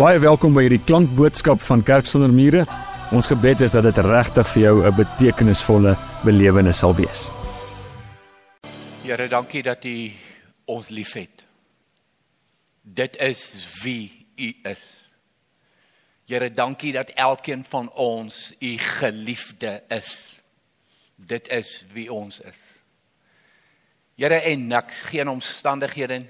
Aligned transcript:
Baie 0.00 0.16
welkom 0.16 0.54
by 0.56 0.62
hierdie 0.64 0.80
klankboodskap 0.80 1.60
van 1.60 1.82
Kerk 1.84 2.06
sonder 2.08 2.30
mure. 2.32 2.62
Ons 3.12 3.26
gebed 3.28 3.60
is 3.66 3.74
dat 3.74 3.84
dit 3.84 3.98
regtig 4.00 4.46
vir 4.48 4.62
jou 4.62 4.76
'n 4.88 4.96
betekenisvolle 4.96 5.92
belewenis 6.24 6.78
sal 6.78 6.94
wees. 6.96 7.28
Here, 9.04 9.28
dankie 9.28 9.62
dat 9.62 9.84
U 9.84 10.12
ons 10.64 10.88
liefhet. 10.88 11.44
Dit 12.82 13.16
is 13.16 13.68
wie 13.82 14.26
U 14.36 14.54
is. 14.62 14.80
Here, 16.24 16.50
dankie 16.50 16.92
dat 16.92 17.10
elkeen 17.10 17.64
van 17.64 17.92
ons 17.92 18.54
U 18.58 18.78
geliefde 18.78 19.82
is. 19.88 20.40
Dit 21.16 21.48
is 21.48 21.84
wie 21.92 22.12
ons 22.12 22.40
is. 22.40 22.60
Here, 24.16 24.34
en 24.34 24.66
niks, 24.66 25.00
geen 25.00 25.28
omstandighede, 25.28 26.24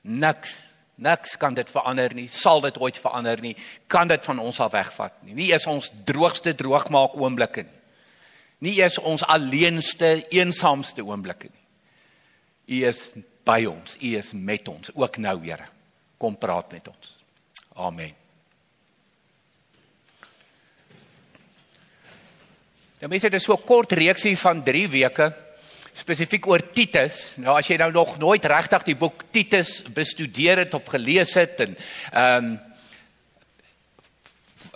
niks 0.00 0.67
Niks 0.98 1.36
kan 1.38 1.54
dit 1.54 1.68
verander 1.70 2.14
nie, 2.14 2.26
sal 2.28 2.60
dit 2.64 2.78
ooit 2.82 2.98
verander 2.98 3.38
nie, 3.42 3.54
kan 3.86 4.08
dit 4.10 4.24
van 4.26 4.40
ons 4.42 4.58
af 4.60 4.72
wegvat 4.74 5.14
nie. 5.22 5.36
Nie 5.38 5.52
is 5.54 5.66
ons 5.70 5.92
droogste 6.08 6.56
droogmaak 6.58 7.14
oomblikke 7.14 7.62
nie. 7.62 7.76
Nie 8.66 8.80
is 8.82 8.98
ons 8.98 9.22
alleenste, 9.22 10.16
eensaamste 10.34 11.04
oomblikke 11.06 11.52
nie. 11.52 11.66
U 12.68 12.84
is 12.90 13.04
by 13.46 13.62
ons, 13.70 13.94
u 14.02 14.14
is 14.18 14.32
met 14.34 14.66
ons, 14.68 14.90
ook 14.94 15.20
nou, 15.22 15.38
Here. 15.44 15.68
Kom 16.18 16.34
praat 16.36 16.72
met 16.74 16.88
ons. 16.90 17.12
Amen. 17.78 18.10
Nou 22.98 23.10
mense, 23.12 23.30
dit 23.30 23.38
is 23.38 23.44
so 23.46 23.54
'n 23.54 23.64
kort 23.64 23.92
reeksie 23.92 24.36
van 24.36 24.62
3 24.62 24.88
weke 24.88 25.47
spesifiek 25.98 26.46
oor 26.46 26.62
Titus. 26.74 27.18
Nou 27.42 27.56
as 27.58 27.68
jy 27.68 27.78
nou 27.80 27.90
nog 27.94 28.16
nooit 28.22 28.44
regtig 28.44 28.86
die 28.86 28.96
boek 28.98 29.26
Titus 29.34 29.80
bestudeer 29.94 30.64
het 30.64 30.74
of 30.78 30.88
gelees 30.94 31.34
het 31.38 31.60
en 31.66 31.76
ehm 32.12 32.50
um, 32.52 32.56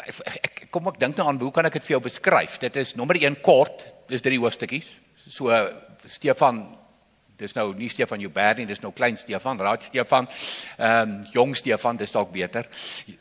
ek 0.03 0.65
kom 0.75 0.89
ek 0.91 0.99
dink 0.99 1.15
nou 1.17 1.29
aan 1.31 1.39
hoe 1.39 1.53
kan 1.55 1.69
ek 1.69 1.77
dit 1.79 1.85
vir 1.87 1.95
jou 1.95 2.03
beskryf? 2.03 2.57
Dit 2.59 2.77
is 2.81 2.97
nommer 2.99 3.15
1 3.21 3.37
kort, 3.45 3.85
dis 4.11 4.25
drie 4.25 4.41
hoofstukkies. 4.41 4.89
So 5.31 5.53
Stefan 6.11 6.65
dis 7.37 7.55
nou 7.57 7.73
nie 7.77 7.89
Stefan 7.91 8.21
Joubert 8.21 8.61
nie, 8.61 8.67
dis 8.69 8.81
nou 8.83 8.93
klein 8.95 9.17
Stefan, 9.19 9.61
raad 9.61 9.83
Stefan. 9.87 10.29
Ehm 10.77 11.15
um, 11.15 11.15
jong 11.33 11.57
Stefan, 11.57 11.97
dis 11.97 12.13
dalk 12.13 12.33
beter. 12.33 12.69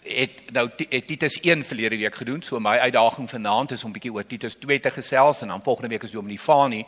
Het 0.03 0.51
nou 0.55 0.67
het 0.77 1.07
Titus 1.07 1.39
1 1.41 1.63
verlede 1.65 1.97
week 1.97 2.15
gedoen, 2.15 2.43
so 2.43 2.59
my 2.59 2.77
uitdaging 2.85 3.29
vanaand 3.29 3.71
is 3.77 3.83
om 3.83 3.93
bietjie 3.93 4.13
oor 4.13 4.27
Titus 4.27 4.57
2 4.59 4.79
te 4.79 4.91
gesels 4.91 5.41
en 5.41 5.47
dan 5.53 5.63
volgende 5.63 5.89
week 5.89 6.03
is 6.03 6.11
Dominee 6.11 6.39
Fani 6.39 6.85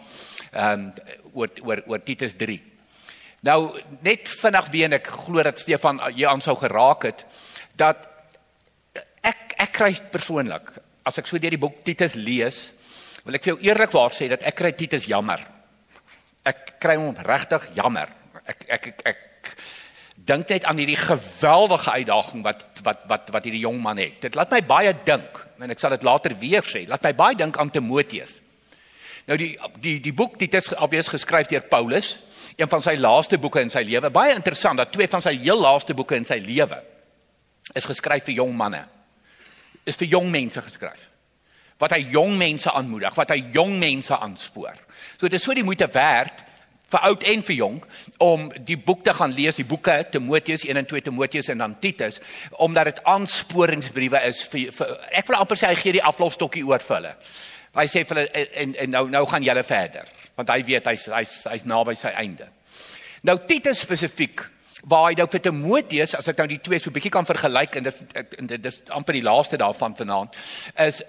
ehm 0.51 0.79
um, 0.79 0.94
oor 1.33 1.49
oor 1.61 1.83
oor 1.88 2.03
Titus 2.03 2.35
3. 2.38 2.61
Nou 3.44 3.81
net 4.01 4.29
vinnig 4.29 4.69
weer 4.71 4.85
en 4.85 4.99
ek 4.99 5.07
glo 5.07 5.44
dat 5.44 5.59
Stefan 5.59 6.01
hier 6.13 6.29
aan 6.31 6.41
sou 6.41 6.55
geraak 6.57 7.03
het 7.03 7.25
dat 7.75 8.07
ek 9.21 9.57
ek 9.57 9.73
kry 9.73 9.95
persoonlik 10.11 10.71
as 11.03 11.17
ek 11.19 11.27
so 11.27 11.39
deur 11.39 11.51
die 11.51 11.59
boek 11.59 11.81
Titus 11.83 12.16
lees, 12.16 12.71
wil 13.25 13.35
ek 13.35 13.44
vir 13.44 13.53
jou 13.53 13.59
eerlikwaar 13.67 14.16
sê 14.16 14.29
dat 14.31 14.44
ek 14.47 14.55
kry 14.55 14.71
Titus 14.77 15.07
jammer 15.09 15.41
ek 16.47 16.75
kry 16.83 16.97
hom 16.99 17.16
regtig 17.25 17.69
jammer. 17.77 18.11
Ek 18.44 18.66
ek 18.67 18.88
ek, 18.91 19.02
ek 19.13 19.55
dink 20.27 20.52
net 20.52 20.67
aan 20.67 20.80
hierdie 20.80 21.00
geweldige 21.00 21.91
uitdaging 21.91 22.44
wat 22.45 22.66
wat 22.83 23.03
wat 23.11 23.31
wat 23.35 23.47
hierdie 23.47 23.63
jong 23.63 23.80
man 23.81 24.00
het. 24.02 24.19
Dit 24.23 24.35
laat 24.35 24.52
my 24.52 24.61
baie 24.67 24.94
dink 25.05 25.41
en 25.63 25.72
ek 25.72 25.80
sal 25.80 25.95
dit 25.95 26.03
later 26.03 26.35
weer 26.39 26.66
sê. 26.67 26.85
Laat 26.88 27.05
my 27.08 27.13
baie 27.16 27.39
dink 27.39 27.58
aan 27.59 27.72
Timoteus. 27.72 28.39
Nou 29.30 29.38
die 29.39 29.53
die 29.80 30.00
die 30.03 30.16
boek 30.16 30.35
dit 30.39 30.53
is 30.59 30.73
obvious 30.75 31.11
geskryf 31.11 31.47
deur 31.52 31.63
Paulus, 31.72 32.17
een 32.57 32.69
van 32.69 32.83
sy 32.83 32.97
laaste 33.00 33.39
boeke 33.39 33.63
in 33.63 33.72
sy 33.72 33.85
lewe. 33.88 34.11
Baie 34.11 34.35
interessant 34.35 34.81
dat 34.81 34.91
twee 34.91 35.07
van 35.07 35.23
sy 35.23 35.38
heel 35.39 35.59
laaste 35.59 35.95
boeke 35.95 36.19
in 36.19 36.28
sy 36.28 36.41
lewe 36.44 36.81
is 37.73 37.88
geskryf 37.88 38.28
vir 38.28 38.41
jong 38.41 38.52
manne. 38.55 38.83
Is 39.88 39.95
vir 40.00 40.11
jong 40.17 40.28
mense 40.31 40.62
geskryf 40.62 41.12
wat 41.81 41.95
hy 41.95 42.03
jong 42.13 42.38
mense 42.38 42.72
aanmoedig, 42.72 43.16
wat 43.17 43.34
hy 43.34 43.39
jong 43.53 43.78
mense 43.79 44.17
aanspoor. 44.17 44.78
So 45.17 45.28
dit 45.28 45.39
is 45.39 45.45
so 45.45 45.56
die 45.57 45.66
moeite 45.66 45.89
werd 45.94 46.44
vir 46.94 47.07
oud 47.09 47.25
en 47.25 47.44
vir 47.47 47.57
jong 47.57 47.79
om 48.22 48.45
die 48.67 48.78
boek 48.78 49.03
te 49.06 49.13
gaan 49.17 49.34
lees, 49.34 49.57
die 49.57 49.67
boeke 49.67 49.95
Timoteus 50.13 50.66
1 50.67 50.78
en 50.84 50.89
2 50.89 51.07
Timoteus 51.07 51.50
en 51.50 51.63
dan 51.63 51.75
Titus, 51.81 52.19
omdat 52.61 52.91
dit 52.91 53.03
aansporingsbriewe 53.09 54.22
is 54.29 54.44
vir, 54.53 54.69
vir 54.75 54.94
ek 55.11 55.31
wil 55.31 55.39
amper 55.41 55.59
sê 55.59 55.72
hy 55.72 55.79
gee 55.79 55.97
die 55.97 56.06
aflosstokkie 56.06 56.66
oor 56.67 56.84
vir 56.85 57.00
hulle. 57.00 57.13
Hy 57.73 57.88
sê 57.90 58.03
vir 58.05 58.22
hulle 58.22 58.45
en, 58.63 58.75
en 58.85 58.94
nou 58.97 59.07
nou 59.16 59.23
gaan 59.31 59.45
julle 59.45 59.66
verder, 59.66 60.09
want 60.38 60.53
hy 60.53 60.59
weet 60.67 60.91
hy's 60.91 61.07
hy's 61.13 61.38
hy's 61.50 61.66
naby 61.69 61.97
sy 61.97 62.13
einde. 62.22 62.50
Nou 63.25 63.40
Titus 63.47 63.81
spesifiek 63.85 64.45
waar 64.84 65.09
hy 65.09 65.17
nou 65.17 65.28
vir 65.31 65.44
Timoteus 65.47 66.13
as 66.19 66.28
ek 66.29 66.41
nou 66.41 66.50
die 66.51 66.61
twee 66.61 66.79
so 66.84 66.94
bietjie 66.94 67.13
kan 67.13 67.28
vergelyk 67.28 67.79
en 67.79 67.88
dit 67.88 68.17
en 68.19 68.50
dit 68.51 68.66
is 68.69 68.81
amper 68.91 69.16
die 69.16 69.25
laaste 69.25 69.59
daarvan 69.61 69.95
vanaand 69.95 70.35
is 70.85 71.01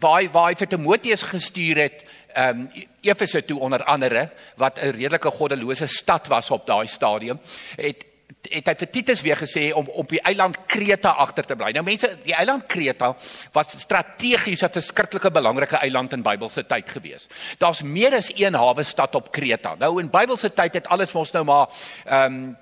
waar 0.00 0.30
waar 0.32 0.50
hy 0.50 0.56
vir 0.60 0.68
Timoteus 0.68 1.22
gestuur 1.22 1.76
het 1.76 2.04
ehm 2.34 2.60
um, 2.60 2.86
Efese 3.00 3.44
toe 3.44 3.58
onder 3.60 3.84
andere 3.84 4.30
wat 4.56 4.78
'n 4.78 4.90
redelike 4.90 5.30
goddelose 5.30 5.86
stad 5.86 6.26
was 6.26 6.50
op 6.50 6.66
daai 6.66 6.86
stadium 6.86 7.40
het 7.76 8.04
het 8.48 8.68
hy 8.70 8.74
vir 8.74 8.90
Titus 8.90 9.22
weer 9.24 9.36
gesê 9.36 9.70
om 9.76 9.88
op 10.00 10.08
die 10.08 10.20
eiland 10.20 10.56
Kreta 10.66 11.10
agter 11.22 11.44
te 11.46 11.56
bly. 11.58 11.72
Nou 11.76 11.82
mense, 11.84 12.08
die 12.24 12.34
eiland 12.34 12.66
Kreta 12.70 13.12
was 13.52 13.74
strategies 13.76 14.62
'n 14.62 14.72
verskriklike 14.72 15.30
belangrike 15.30 15.76
eiland 15.76 16.12
in 16.12 16.22
Bybelse 16.22 16.66
tyd 16.66 16.88
gewees. 16.88 17.26
Daar's 17.58 17.82
meer 17.82 18.14
as 18.14 18.32
een 18.34 18.54
hawe 18.54 18.82
stad 18.82 19.14
op 19.14 19.32
Kreta. 19.32 19.74
Nou 19.78 20.00
in 20.00 20.10
Bybelse 20.10 20.52
tyd 20.52 20.74
het 20.74 20.88
alles 20.88 21.12
mos 21.12 21.32
nou 21.32 21.44
maar 21.44 21.68
ehm 22.04 22.32
um, 22.32 22.56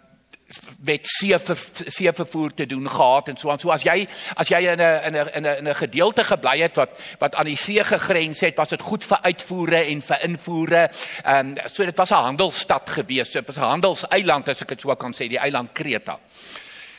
met 0.81 1.05
see 1.05 1.37
ver, 1.39 1.59
see 1.87 2.13
vervoer 2.13 2.55
te 2.55 2.67
doen 2.67 2.89
gehad 2.91 3.29
en 3.29 3.37
so 3.37 3.51
aan. 3.51 3.61
So 3.61 3.71
as 3.71 3.85
jy 3.85 4.07
as 4.41 4.49
jy 4.49 4.61
in 4.73 4.81
'n 4.81 5.05
in 5.05 5.17
'n 5.17 5.29
in 5.35 5.45
'n 5.47 5.57
in 5.59 5.69
'n 5.69 5.75
gedeelte 5.75 6.25
gebly 6.25 6.59
het 6.61 6.77
wat 6.77 6.91
wat 7.19 7.35
aan 7.35 7.47
die 7.47 7.57
see 7.57 7.85
gegrens 7.85 8.41
het, 8.41 8.57
was 8.57 8.69
dit 8.69 8.81
goed 8.81 9.05
vir 9.05 9.19
uitvoere 9.23 9.85
en 9.85 10.03
vir 10.03 10.23
invoere. 10.23 10.91
Ehm 11.25 11.47
um, 11.47 11.57
so 11.73 11.85
dit 11.85 11.97
was 11.97 12.11
'n 12.11 12.15
handelsstad 12.15 12.91
gewees. 12.91 13.31
Dit 13.31 13.47
was 13.47 13.57
'n 13.57 13.61
handelseiland 13.61 14.49
as 14.49 14.63
ek 14.63 14.69
dit 14.69 14.81
so 14.81 14.95
kan 14.97 15.13
sê, 15.13 15.29
die 15.29 15.39
eiland 15.39 15.73
Kreta. 15.73 16.19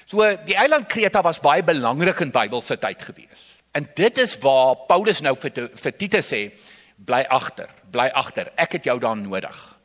So 0.06 0.38
die 0.46 0.56
eiland 0.56 0.88
Kreta 0.88 1.22
was 1.22 1.40
baie 1.40 1.64
belangrik 1.64 2.20
in 2.20 2.31
Bybelse 2.31 2.78
tyd 2.78 3.02
gewees. 3.02 3.58
En 3.72 3.90
dit 3.96 4.18
is 4.18 4.38
waar 4.38 4.76
Paulus 4.76 5.22
nou 5.22 5.36
vir 5.38 5.70
vir 5.76 5.98
Titus 5.98 6.34
sê, 6.34 6.52
bly 6.96 7.26
agter, 7.30 7.70
bly 7.92 8.10
agter. 8.14 8.52
Ek 8.56 8.72
het 8.72 8.84
jou 8.84 9.00
daar 9.00 9.18
nodig. 9.18 9.78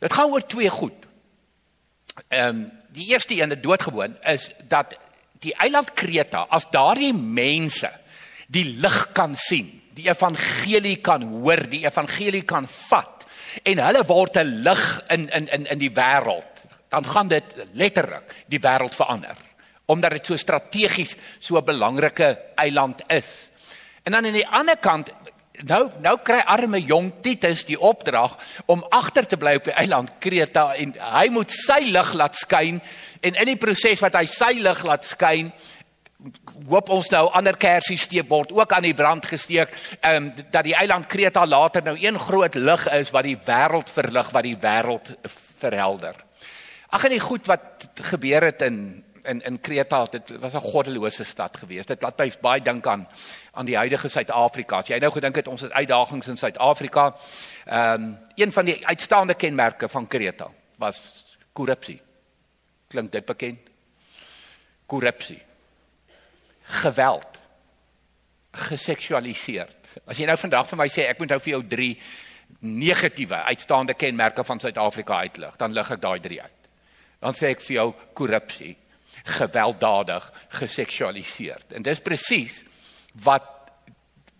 Dit 0.00 0.12
gaan 0.12 0.30
oor 0.30 0.46
twee 0.46 0.70
goed. 0.70 1.07
Ehm 2.28 2.48
um, 2.48 2.72
die 2.88 3.06
eerste 3.12 3.42
een 3.42 3.50
het 3.50 3.62
doodgewoon 3.62 4.16
is 4.22 4.50
dat 4.68 4.96
die 5.38 5.54
eiland 5.54 5.92
Kreta 5.92 6.46
as 6.48 6.66
daardie 6.70 7.12
mense 7.14 7.90
die 8.48 8.64
lig 8.80 9.12
kan 9.12 9.36
sien, 9.36 9.68
die 9.94 10.08
evangelie 10.08 10.96
kan 10.96 11.22
hoor, 11.22 11.68
die 11.68 11.84
evangelie 11.84 12.42
kan 12.42 12.66
vat 12.88 13.26
en 13.62 13.78
hulle 13.78 14.04
word 14.06 14.36
'n 14.36 14.62
lig 14.62 15.02
in 15.08 15.28
in 15.28 15.48
in 15.48 15.66
in 15.66 15.78
die 15.78 15.92
wêreld, 15.92 16.64
dan 16.88 17.04
gaan 17.04 17.28
dit 17.28 17.44
letterlik 17.72 18.44
die 18.46 18.60
wêreld 18.60 18.94
verander 18.94 19.36
omdat 19.88 20.10
dit 20.10 20.26
so 20.26 20.36
strategies 20.36 21.16
so 21.38 21.56
'n 21.56 21.64
belangrike 21.64 22.38
eiland 22.54 23.02
is. 23.06 23.48
En 24.02 24.12
dan 24.12 24.26
aan 24.26 24.32
die 24.32 24.48
ander 24.48 24.76
kant 24.76 25.12
nou 25.66 25.88
nou 26.04 26.16
kry 26.24 26.38
arme 26.46 26.80
jong 26.82 27.10
Titus 27.22 27.64
die 27.68 27.78
opdrag 27.80 28.36
om 28.66 28.84
agter 28.90 29.26
te 29.26 29.36
bly 29.40 29.56
op 29.58 29.64
die 29.70 29.76
eiland 29.78 30.18
Kreta 30.22 30.70
en 30.78 30.94
hy 30.98 31.26
moet 31.34 31.50
sy 31.54 31.80
lig 31.90 32.12
laat 32.14 32.38
skyn 32.38 32.80
en 33.20 33.34
in 33.34 33.50
die 33.52 33.58
proses 33.58 34.02
wat 34.04 34.14
hy 34.20 34.26
sy 34.30 34.54
lig 34.62 34.84
laat 34.86 35.08
skyn 35.08 35.52
hoop 36.66 36.88
ons 36.90 37.10
nou 37.14 37.28
ander 37.38 37.56
kersies 37.58 38.08
steek 38.08 38.26
word 38.30 38.50
ook 38.54 38.72
aan 38.74 38.88
die 38.88 38.96
brand 38.96 39.26
gesteek 39.26 39.74
ehm 40.00 40.16
um, 40.16 40.30
dat 40.50 40.66
die 40.66 40.74
eiland 40.74 41.06
Kreta 41.06 41.44
later 41.46 41.84
nou 41.84 41.96
een 41.98 42.18
groot 42.18 42.54
lig 42.54 42.86
is 42.92 43.12
wat 43.14 43.24
die 43.24 43.38
wêreld 43.46 43.90
verlig 43.90 44.32
wat 44.34 44.46
die 44.46 44.56
wêreld 44.58 45.12
verhelder. 45.58 46.16
Ag 46.90 47.04
en 47.04 47.14
die 47.14 47.22
goed 47.22 47.46
wat 47.46 47.86
gebeur 48.10 48.48
het 48.48 48.62
in 48.66 49.04
in 49.22 49.42
in 49.42 49.60
Kreta, 49.60 50.04
dit 50.04 50.38
was 50.38 50.54
'n 50.54 50.60
goddelose 50.60 51.24
stad 51.24 51.56
geweest. 51.56 51.88
Dit 51.88 52.02
laat 52.02 52.18
my 52.18 52.32
baie 52.40 52.62
dink 52.62 52.86
aan 52.86 53.08
aan 53.52 53.66
die 53.66 53.76
huidige 53.76 54.08
Suid-Afrika. 54.08 54.78
As 54.78 54.86
jy 54.86 54.98
nou 54.98 55.12
gedink 55.12 55.34
het 55.34 55.48
ons 55.48 55.60
het 55.60 55.72
uitdagings 55.72 56.26
in 56.26 56.36
Suid-Afrika, 56.36 57.14
ehm 57.64 58.02
um, 58.02 58.18
een 58.34 58.52
van 58.52 58.64
die 58.64 58.86
uitstaande 58.86 59.34
kenmerke 59.34 59.88
van 59.88 60.06
Kreta 60.06 60.50
was 60.76 61.24
korrupsie. 61.52 62.00
Klink 62.88 63.12
dit 63.12 63.24
bekend? 63.24 63.58
Korrupsie. 64.86 65.42
Geweld. 66.62 67.38
Geseksualiseerd. 68.50 70.00
As 70.06 70.18
jy 70.18 70.26
nou 70.26 70.36
vandag 70.36 70.68
vir 70.68 70.78
my 70.78 70.88
sê 70.88 71.08
ek 71.08 71.18
moet 71.18 71.28
nou 71.28 71.40
vir 71.40 71.50
jou 71.50 71.62
3 71.66 72.00
negatiewe 72.58 73.34
uitstaande 73.34 73.94
kenmerke 73.94 74.44
van 74.44 74.60
Suid-Afrika 74.60 75.18
uitlig, 75.18 75.56
dan 75.56 75.72
lig 75.72 75.90
ek 75.90 76.00
daai 76.00 76.20
3 76.20 76.42
uit. 76.42 76.68
Dan 77.20 77.34
sê 77.34 77.52
ek 77.52 77.60
vir 77.60 77.74
jou 77.74 77.94
korrupsie 78.14 78.76
gewelddadig 79.28 80.32
geseksualiseerd. 80.60 81.72
En 81.76 81.82
dis 81.82 82.00
presies 82.00 82.62
wat 83.24 83.44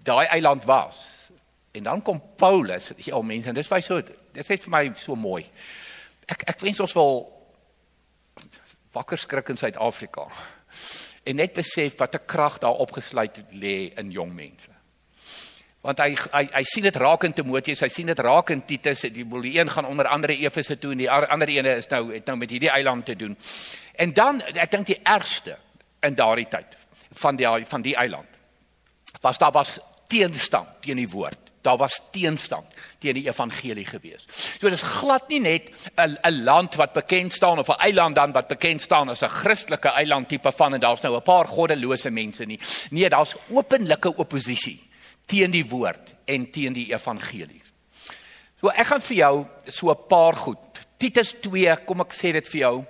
daai 0.03 0.27
eiland 0.27 0.65
was. 0.65 1.31
En 1.77 1.83
dan 1.83 2.03
kom 2.03 2.23
Paulus, 2.37 2.93
ja 2.97 3.17
oh, 3.17 3.25
mense, 3.25 3.53
dis 3.53 3.69
vir 3.69 3.83
so 3.85 4.01
dit 4.03 4.39
is 4.39 4.63
vir 4.65 4.73
my 4.73 4.85
so 4.97 5.17
mooi. 5.19 5.45
Ek 6.29 6.47
ek 6.55 6.65
wens 6.65 6.81
ons 6.81 6.95
wil 6.97 7.27
wakker 8.97 9.21
skrik 9.21 9.53
in 9.53 9.61
Suid-Afrika. 9.61 10.29
en 11.29 11.37
net 11.37 11.53
besef 11.53 11.97
wat 12.01 12.15
'n 12.15 12.27
krag 12.27 12.59
daar 12.59 12.81
opgesluit 12.85 13.43
lê 13.53 13.93
in 13.95 14.11
jong 14.11 14.35
mense. 14.35 14.71
Want 15.81 15.99
hy 15.99 16.17
hy 16.33 16.49
hy 16.53 16.63
sien 16.65 16.83
dit 16.83 16.97
raak 16.97 17.25
in 17.25 17.33
Timoteus, 17.33 17.81
hy 17.81 17.89
sien 17.89 18.07
dit 18.07 18.19
raak 18.19 18.51
in 18.51 18.65
Titus, 18.65 19.01
die 19.01 19.25
wil 19.25 19.41
die 19.41 19.59
een 19.61 19.71
gaan 19.71 19.87
onder 19.87 20.07
andere 20.07 20.37
Efese 20.37 20.79
toe 20.79 20.93
en 20.93 20.99
die 20.99 21.11
ander 21.11 21.49
ene 21.49 21.77
is 21.77 21.89
nou 21.89 22.13
het 22.15 22.27
nou 22.27 22.37
met 22.37 22.51
hierdie 22.51 22.71
eiland 22.71 23.07
te 23.07 23.17
doen. 23.17 23.37
En 23.99 24.15
dan 24.15 24.41
ek 24.55 24.71
dink 24.71 24.87
die 24.87 25.01
ergste 25.03 25.59
in 26.07 26.15
daardie 26.15 26.49
tyd 26.49 26.77
van 27.19 27.37
die 27.37 27.67
van 27.67 27.83
die 27.83 27.97
eiland 27.97 28.27
was 29.21 29.39
daar 29.39 29.53
was 29.53 29.79
teenstand 30.07 30.69
teen 30.85 31.01
die 31.01 31.11
woord 31.11 31.49
daar 31.69 31.77
was 31.77 32.01
teenstand 32.11 32.67
teen 33.03 33.17
die 33.19 33.27
evangelie 33.29 33.87
gewees. 33.87 34.25
So 34.59 34.69
dit 34.69 34.79
is 34.79 34.85
glad 35.01 35.29
nie 35.29 35.41
net 35.41 35.71
'n 35.97 36.19
'n 36.23 36.45
land 36.45 36.75
wat 36.75 36.93
bekend 36.93 37.33
staan 37.33 37.59
of 37.59 37.69
'n 37.69 37.81
eiland 37.81 38.15
dan 38.15 38.33
wat 38.33 38.49
bekend 38.49 38.83
staan 38.83 39.09
as 39.09 39.23
'n 39.23 39.29
Christelike 39.29 39.89
eiland 39.89 40.29
tipe 40.29 40.53
van 40.53 40.75
en 40.75 40.81
daar's 40.81 41.03
nou 41.03 41.17
'n 41.17 41.23
paar 41.23 41.47
goddelose 41.47 42.11
mense 42.11 42.45
nie. 42.45 42.61
Nee, 42.91 43.09
daar's 43.09 43.37
openlike 43.49 44.17
oppositie 44.17 44.89
teen 45.27 45.51
die 45.51 45.69
woord 45.69 46.15
en 46.25 46.51
teen 46.51 46.73
die 46.73 46.93
evangelie. 46.93 47.63
So 48.61 48.69
ek 48.69 48.87
gaan 48.87 49.01
vir 49.01 49.17
jou 49.17 49.47
so 49.67 49.91
'n 49.91 50.07
paar 50.09 50.35
goed. 50.35 50.59
Titus 50.97 51.35
2, 51.41 51.77
kom 51.87 52.01
ek 52.01 52.13
sê 52.13 52.33
dit 52.33 52.49
vir 52.49 52.61
jou, 52.61 52.87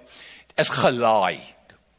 is 0.59 0.69
gelaai. 0.69 1.39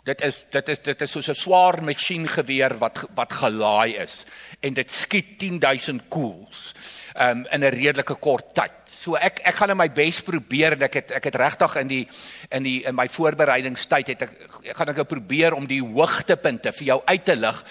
Dit 0.08 0.22
is 0.26 0.44
dit 0.52 0.70
is 0.70 0.80
dit 0.84 1.02
is 1.02 1.12
soos 1.12 1.30
'n 1.30 1.38
swaar 1.38 1.84
masjiengeweer 1.84 2.78
wat 2.80 3.06
wat 3.16 3.34
gelaai 3.34 3.96
is 3.98 4.26
en 4.62 4.74
dit 4.74 4.92
skiet 4.92 5.38
10000 5.40 6.10
koels 6.10 6.74
um, 7.16 7.46
in 7.52 7.64
'n 7.64 7.74
redelike 7.74 8.16
kort 8.16 8.54
tyd. 8.54 8.72
So 8.86 9.16
ek 9.16 9.42
ek 9.44 9.56
gaan 9.56 9.78
my 9.78 9.90
bes 9.90 10.22
probeer 10.22 10.74
en 10.74 10.82
ek 10.82 10.94
het 10.94 11.12
ek 11.12 11.24
het 11.24 11.36
regtig 11.36 11.76
in 11.76 11.88
die 11.88 12.08
in 12.52 12.64
die 12.64 12.84
in 12.84 12.96
my 12.96 13.08
voorbereidingstyd 13.08 14.08
het 14.08 14.22
ek, 14.22 14.32
ek 14.64 14.78
gaan 14.78 14.90
ek 14.90 14.96
nou 14.96 15.06
probeer 15.06 15.54
om 15.54 15.68
die 15.68 15.82
hoogtepunte 15.82 16.72
vir 16.72 16.86
jou 16.86 17.02
uit 17.06 17.26
te 17.26 17.36
lig 17.36 17.64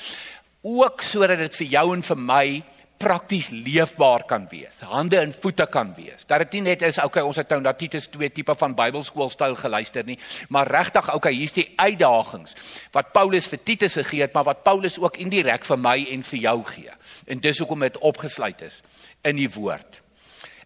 ook 0.62 1.02
sodat 1.02 1.38
dit 1.38 1.55
vir 1.55 1.67
jou 1.67 1.94
en 1.94 2.02
vir 2.02 2.17
my 2.17 2.62
prakties 2.98 3.48
leefbaar 3.54 4.24
kan 4.26 4.46
wees, 4.50 4.80
hande 4.86 5.20
en 5.20 5.32
voete 5.32 5.66
kan 5.70 5.92
wees. 5.96 6.26
Dat 6.26 6.42
dit 6.44 6.58
nie 6.58 6.72
net 6.72 6.82
is 6.86 6.98
okay 7.02 7.22
ons 7.22 7.38
het 7.38 7.50
nou 7.54 7.60
na 7.62 7.72
Titus 7.78 8.08
2 8.12 8.30
tipe 8.34 8.54
van 8.58 8.74
Bybelskoolstyl 8.78 9.54
geluister 9.60 10.06
nie, 10.06 10.18
maar 10.54 10.70
regtig 10.70 11.12
okay, 11.14 11.32
hier's 11.36 11.54
die 11.56 11.68
uitdagings 11.76 12.56
wat 12.94 13.12
Paulus 13.14 13.46
vir 13.50 13.62
Titus 13.62 13.98
gegee 14.00 14.26
het, 14.26 14.34
maar 14.34 14.48
wat 14.50 14.64
Paulus 14.66 14.98
ook 14.98 15.20
indirek 15.22 15.66
vir 15.68 15.80
my 15.80 15.96
en 16.12 16.26
vir 16.26 16.42
jou 16.42 16.58
gee. 16.72 16.98
En 17.30 17.40
dis 17.40 17.62
hoekom 17.62 17.86
dit 17.86 18.02
opgesluit 18.10 18.66
is 18.66 18.82
in 19.26 19.38
die 19.38 19.50
woord. 19.54 20.02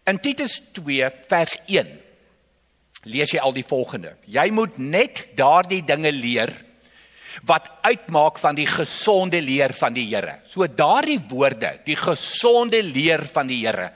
In 0.09 0.19
Titus 0.19 0.59
2 0.75 1.09
vers 1.29 1.57
1 1.67 1.93
lees 3.07 3.31
jy 3.31 3.39
al 3.39 3.55
die 3.55 3.67
volgende: 3.67 4.17
Jy 4.25 4.49
moet 4.51 4.77
net 4.81 5.27
daardie 5.37 5.83
dinge 5.85 6.11
leer 6.11 6.53
wat 7.41 7.69
uitmaak 7.81 8.39
van 8.39 8.55
die 8.55 8.67
gesonde 8.67 9.41
leer 9.41 9.73
van 9.73 9.93
die 9.93 10.05
Here. 10.07 10.39
So 10.49 10.67
daardie 10.67 11.19
woorde, 11.29 11.79
die 11.85 11.97
gesonde 11.97 12.83
leer 12.83 13.25
van 13.33 13.47
die 13.47 13.65
Here. 13.65 13.91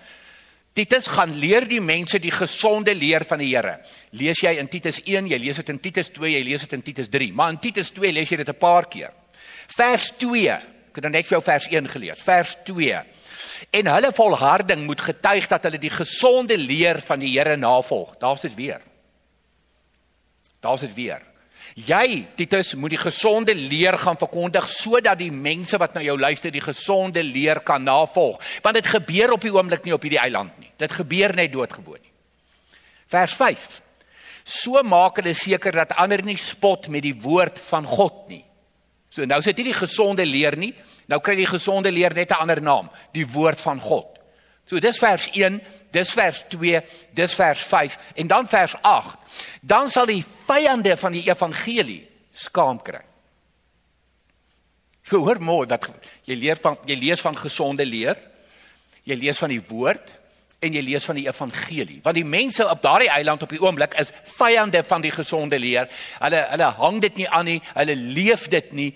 Titus 0.78 1.08
gaan 1.10 1.34
leer 1.40 1.66
die 1.66 1.82
mense 1.82 2.20
die 2.22 2.32
gesonde 2.32 2.94
leer 2.94 3.26
van 3.26 3.42
die 3.42 3.50
Here. 3.50 3.80
Lees 4.18 4.42
jy 4.44 4.58
in 4.62 4.70
Titus 4.70 5.02
1, 5.06 5.30
jy 5.32 5.40
lees 5.42 5.62
dit 5.62 5.70
in 5.74 5.80
Titus 5.82 6.12
2, 6.14 6.34
jy 6.36 6.44
lees 6.46 6.66
dit 6.68 6.76
in 6.78 6.84
Titus 6.86 7.10
3, 7.14 7.32
maar 7.34 7.54
in 7.56 7.62
Titus 7.62 7.90
2 7.96 8.12
lees 8.14 8.30
jy 8.30 8.38
dit 8.38 8.50
'n 8.50 8.60
paar 8.60 8.86
keer. 8.86 9.14
Vers 9.78 10.12
2, 10.18 10.50
ek 10.50 10.96
het 10.96 11.04
nou 11.04 11.12
net 11.12 11.26
vir 11.26 11.38
jou 11.38 11.44
vers 11.44 11.68
1 11.68 11.88
gelees. 11.88 12.22
Vers 12.22 12.58
2. 12.66 13.02
En 13.72 13.88
hulle 13.88 14.12
volharding 14.14 14.86
moet 14.86 15.02
getuig 15.02 15.48
dat 15.48 15.64
hulle 15.64 15.80
die 15.80 15.90
gesonde 15.90 16.58
leer 16.58 17.02
van 17.02 17.20
die 17.20 17.38
Here 17.38 17.58
navolg. 17.58 18.18
Daar's 18.20 18.42
dit 18.42 18.56
weer. 18.56 18.82
Daar's 20.60 20.82
dit 20.82 20.94
weer. 20.94 21.22
Jy, 21.78 22.24
Titus, 22.34 22.72
moet 22.74 22.96
die 22.96 22.98
gesonde 22.98 23.54
leer 23.54 24.00
gaan 24.02 24.18
verkondig 24.18 24.66
sodat 24.66 25.20
die 25.20 25.30
mense 25.30 25.78
wat 25.78 25.94
na 25.94 26.02
jou 26.02 26.16
luister 26.18 26.50
die 26.50 26.64
gesonde 26.64 27.22
leer 27.22 27.60
kan 27.62 27.84
navolg. 27.86 28.42
Want 28.66 28.80
dit 28.80 28.90
gebeur 28.96 29.36
op 29.36 29.46
die 29.46 29.54
oomblik 29.54 29.86
nie 29.86 29.94
op 29.94 30.02
hierdie 30.02 30.22
eiland 30.24 30.56
nie. 30.58 30.72
Dit 30.82 30.96
gebeur 30.98 31.36
net 31.38 31.54
doodgewoon 31.54 32.02
nie. 32.02 32.14
Vers 33.14 33.38
5. 33.38 33.68
So 34.48 34.82
maak 34.82 35.22
hulle 35.22 35.36
seker 35.38 35.84
dat 35.84 35.94
ander 36.02 36.24
nie 36.26 36.40
spot 36.42 36.90
met 36.90 37.06
die 37.06 37.14
woord 37.14 37.62
van 37.70 37.86
God 37.86 38.26
nie. 38.32 38.42
So 39.14 39.30
nou 39.30 39.38
sit 39.46 39.62
nie 39.62 39.70
die 39.70 39.78
gesonde 39.78 40.26
leer 40.26 40.58
nie. 40.58 40.74
Nou 41.08 41.22
kry 41.22 41.38
die 41.38 41.50
gesonde 41.50 41.94
leer 41.94 42.16
net 42.18 42.32
'n 42.32 42.42
ander 42.42 42.62
naam, 42.62 42.90
die 43.14 43.26
woord 43.26 43.62
van 43.62 43.80
God. 43.80 44.17
So 44.68 44.80
dis 44.84 45.00
vers 45.00 45.30
1, 45.32 45.62
dis 45.96 46.10
vers 46.12 46.44
2, 46.52 46.82
dis 47.16 47.36
vers 47.40 47.60
5 47.70 47.98
en 48.20 48.28
dan 48.28 48.48
vers 48.52 48.76
8. 48.82 49.38
Dan 49.62 49.92
sal 49.92 50.10
die 50.10 50.24
vyande 50.48 50.98
van 51.00 51.16
die 51.16 51.24
evangelie 51.30 52.02
skaam 52.36 52.82
kry. 52.84 53.02
So 55.08 55.24
hoor 55.24 55.40
mooi 55.40 55.64
dat 55.72 55.88
jy 56.28 56.36
leer 56.36 56.60
van 56.60 56.76
jy 56.88 56.98
lees 57.00 57.24
van 57.24 57.38
gesonde 57.40 57.86
leer. 57.88 58.20
Jy 59.08 59.16
lees 59.16 59.40
van 59.40 59.54
die 59.56 59.64
woord 59.70 60.12
en 60.60 60.76
jy 60.76 60.82
lees 60.84 61.06
van 61.08 61.16
die 61.16 61.28
evangelie. 61.30 62.02
Want 62.04 62.20
die 62.20 62.28
mense 62.28 62.66
op 62.68 62.82
daardie 62.84 63.12
eiland 63.14 63.46
op 63.46 63.54
die 63.56 63.62
oomblik 63.64 63.96
is 64.02 64.12
vyande 64.36 64.84
van 64.84 65.06
die 65.06 65.14
gesonde 65.16 65.60
leer. 65.64 65.88
Hulle 66.20 66.44
hulle 66.52 66.70
hang 66.82 67.00
dit 67.08 67.24
nie 67.24 67.30
aan 67.30 67.48
nie, 67.48 67.62
hulle 67.78 67.96
leef 67.96 68.50
dit 68.52 68.76
nie. 68.76 68.90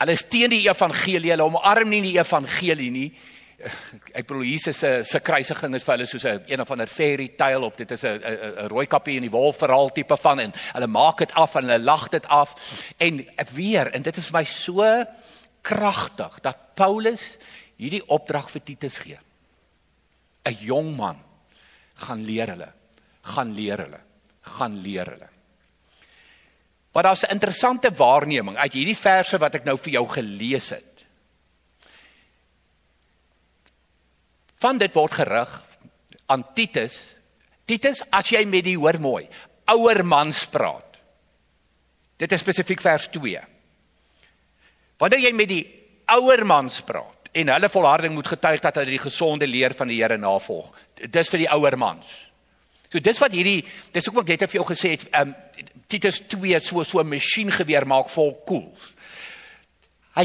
Hulle 0.00 0.16
is 0.16 0.24
teen 0.24 0.56
die 0.56 0.64
evangelie, 0.70 1.34
hulle 1.34 1.50
omarm 1.52 1.92
nie 1.92 2.00
die 2.08 2.16
evangelie 2.16 2.90
nie 2.94 3.08
ek 4.12 4.26
bedoel 4.26 4.44
Jesus 4.44 4.78
se 4.78 5.04
se 5.04 5.20
kruisiging 5.20 5.74
is 5.74 5.84
vir 5.84 5.96
hulle 5.96 6.06
soos 6.06 6.24
'n 6.24 6.44
een 6.46 6.60
of 6.60 6.70
ander 6.70 6.86
fairy 6.86 7.28
tale 7.36 7.64
op. 7.64 7.76
Dit 7.76 7.90
is 7.90 8.04
'n 8.04 8.20
'n 8.20 8.68
rooi 8.68 8.86
kappie 8.86 9.16
in 9.16 9.22
die 9.22 9.30
wol 9.30 9.52
verhaal 9.52 9.92
tipe 9.92 10.16
van 10.16 10.40
en 10.40 10.52
hulle 10.72 10.86
maak 10.86 11.18
dit 11.18 11.32
af 11.32 11.54
en 11.54 11.64
hulle 11.64 11.84
lag 11.84 12.08
dit 12.08 12.26
af. 12.26 12.54
En 12.98 13.26
weer 13.52 13.92
en 13.92 14.02
dit 14.02 14.16
is 14.16 14.26
vir 14.26 14.40
my 14.40 14.44
so 14.44 15.04
kragtig 15.62 16.40
dat 16.40 16.74
Paulus 16.74 17.36
hierdie 17.76 18.06
opdrag 18.08 18.50
vir 18.50 18.62
Titus 18.62 18.98
gee. 18.98 19.18
'n 20.44 20.56
jong 20.60 20.96
man 20.96 21.18
gaan 21.94 22.24
leer 22.24 22.48
hulle 22.48 22.72
gaan 23.22 23.54
leer 23.54 23.78
hulle 23.78 24.00
gaan 24.42 24.76
leer 24.76 25.06
hulle. 25.06 25.28
Maar 26.92 27.02
daar's 27.02 27.24
'n 27.26 27.32
interessante 27.32 27.90
waarneming 27.90 28.56
uit 28.56 28.72
hierdie 28.72 28.96
verse 28.96 29.38
wat 29.38 29.54
ek 29.54 29.64
nou 29.64 29.78
vir 29.78 29.92
jou 29.92 30.08
gelees 30.08 30.70
het. 30.70 30.93
Van 34.64 34.80
dit 34.80 34.94
word 34.96 35.12
gerig 35.12 35.52
aan 36.32 36.44
Titus. 36.56 36.96
Titus, 37.68 38.00
as 38.12 38.30
jy 38.32 38.44
met 38.48 38.64
die 38.64 38.78
hoor 38.80 38.96
mooi, 39.00 39.24
ouer 39.68 40.00
mans 40.08 40.44
praat. 40.52 41.00
Dit 42.20 42.32
is 42.32 42.40
spesifiek 42.40 42.80
vers 42.80 43.10
2. 43.12 43.42
Wanneer 45.02 45.26
jy 45.26 45.32
met 45.36 45.50
die 45.50 45.64
ouer 46.14 46.44
mans 46.48 46.78
praat 46.86 47.32
en 47.34 47.50
hulle 47.50 47.68
volharding 47.72 48.14
moet 48.14 48.30
getuig 48.30 48.62
dat 48.62 48.78
hulle 48.78 48.94
die 48.94 49.02
gesonde 49.02 49.48
leer 49.50 49.74
van 49.76 49.90
die 49.90 49.98
Here 49.98 50.16
navolg. 50.20 50.70
Dis 51.10 51.32
vir 51.32 51.44
die 51.44 51.50
ouer 51.50 51.76
mans. 51.80 52.06
So 52.86 53.02
dis 53.02 53.18
wat 53.18 53.34
hierdie 53.34 53.64
dis 53.92 54.06
ook 54.08 54.20
wat 54.22 54.30
net 54.30 54.44
vir 54.46 54.60
jou 54.60 54.68
gesê 54.68 54.94
het, 54.94 55.08
um, 55.18 55.34
Titus 55.90 56.22
2 56.30 56.60
so 56.62 56.84
so 56.84 57.00
'n 57.00 57.10
masjiengeweer 57.10 57.84
maak 57.86 58.08
vol 58.08 58.32
koels. 58.46 58.92
Hy 60.14 60.24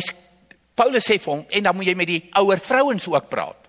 Paulus 0.75 1.03
sê 1.10 1.17
vir 1.19 1.34
hom 1.34 1.46
en 1.50 1.63
dan 1.63 1.75
moet 1.75 1.88
jy 1.88 1.96
met 1.96 2.08
die 2.08 2.29
ouer 2.38 2.60
vrouens 2.60 3.08
ook 3.08 3.29
praat 3.29 3.68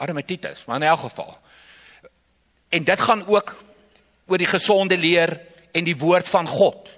arme 0.00 0.24
Titus, 0.24 0.64
maar 0.66 0.80
in 0.80 0.88
elk 0.88 1.04
geval. 1.06 1.36
En 2.68 2.84
dit 2.84 3.00
gaan 3.00 3.26
ook 3.26 3.54
oor 4.26 4.38
die 4.38 4.48
gesonde 4.48 4.96
leer 4.98 5.40
en 5.72 5.84
die 5.84 5.96
woord 5.96 6.28
van 6.28 6.48
God. 6.48 6.88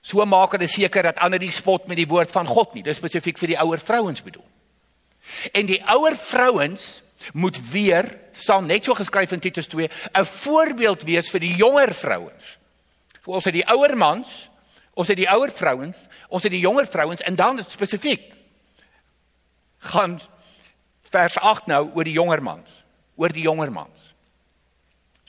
So 0.00 0.24
maak 0.24 0.54
hulle 0.56 0.68
seker 0.68 1.10
dat 1.10 1.20
ander 1.20 1.40
nie 1.42 1.52
spot 1.52 1.88
met 1.88 1.98
die 2.00 2.08
woord 2.08 2.30
van 2.32 2.48
God 2.48 2.74
nie. 2.74 2.84
Dis 2.84 3.00
spesifiek 3.00 3.38
vir 3.40 3.54
die 3.54 3.60
ouer 3.60 3.82
vrouens 3.82 4.22
bedoel. 4.24 4.46
En 5.52 5.68
die 5.68 5.80
ouer 5.92 6.16
vrouens 6.16 7.00
moet 7.36 7.58
weer, 7.70 8.06
sal 8.32 8.62
net 8.64 8.86
so 8.86 8.96
geskryf 8.96 9.32
in 9.36 9.42
Titus 9.44 9.68
2, 9.68 9.90
'n 10.16 10.24
voorbeeld 10.24 11.02
wees 11.02 11.30
vir 11.30 11.40
die 11.40 11.54
jonger 11.54 11.94
vrouens. 11.94 12.56
Vir 13.20 13.34
ons 13.34 13.44
het 13.44 13.54
die 13.54 13.68
ouer 13.68 13.96
mans, 13.96 14.48
ons 14.94 15.08
het 15.08 15.16
die 15.16 15.28
ouer 15.28 15.50
vrouens, 15.52 15.96
ons 16.28 16.42
het 16.42 16.52
die 16.52 16.60
jonger 16.64 16.86
vrouens 16.86 17.20
en 17.20 17.36
dan 17.36 17.64
spesifiek 17.68 18.32
gaan 19.78 20.20
vers 21.10 21.38
8 21.38 21.66
nou 21.66 21.90
oor 21.94 22.04
die 22.04 22.16
jonger 22.16 22.42
mans, 22.42 22.68
oor 23.16 23.34
die 23.34 23.42
jonger 23.42 23.72
mans. 23.72 24.10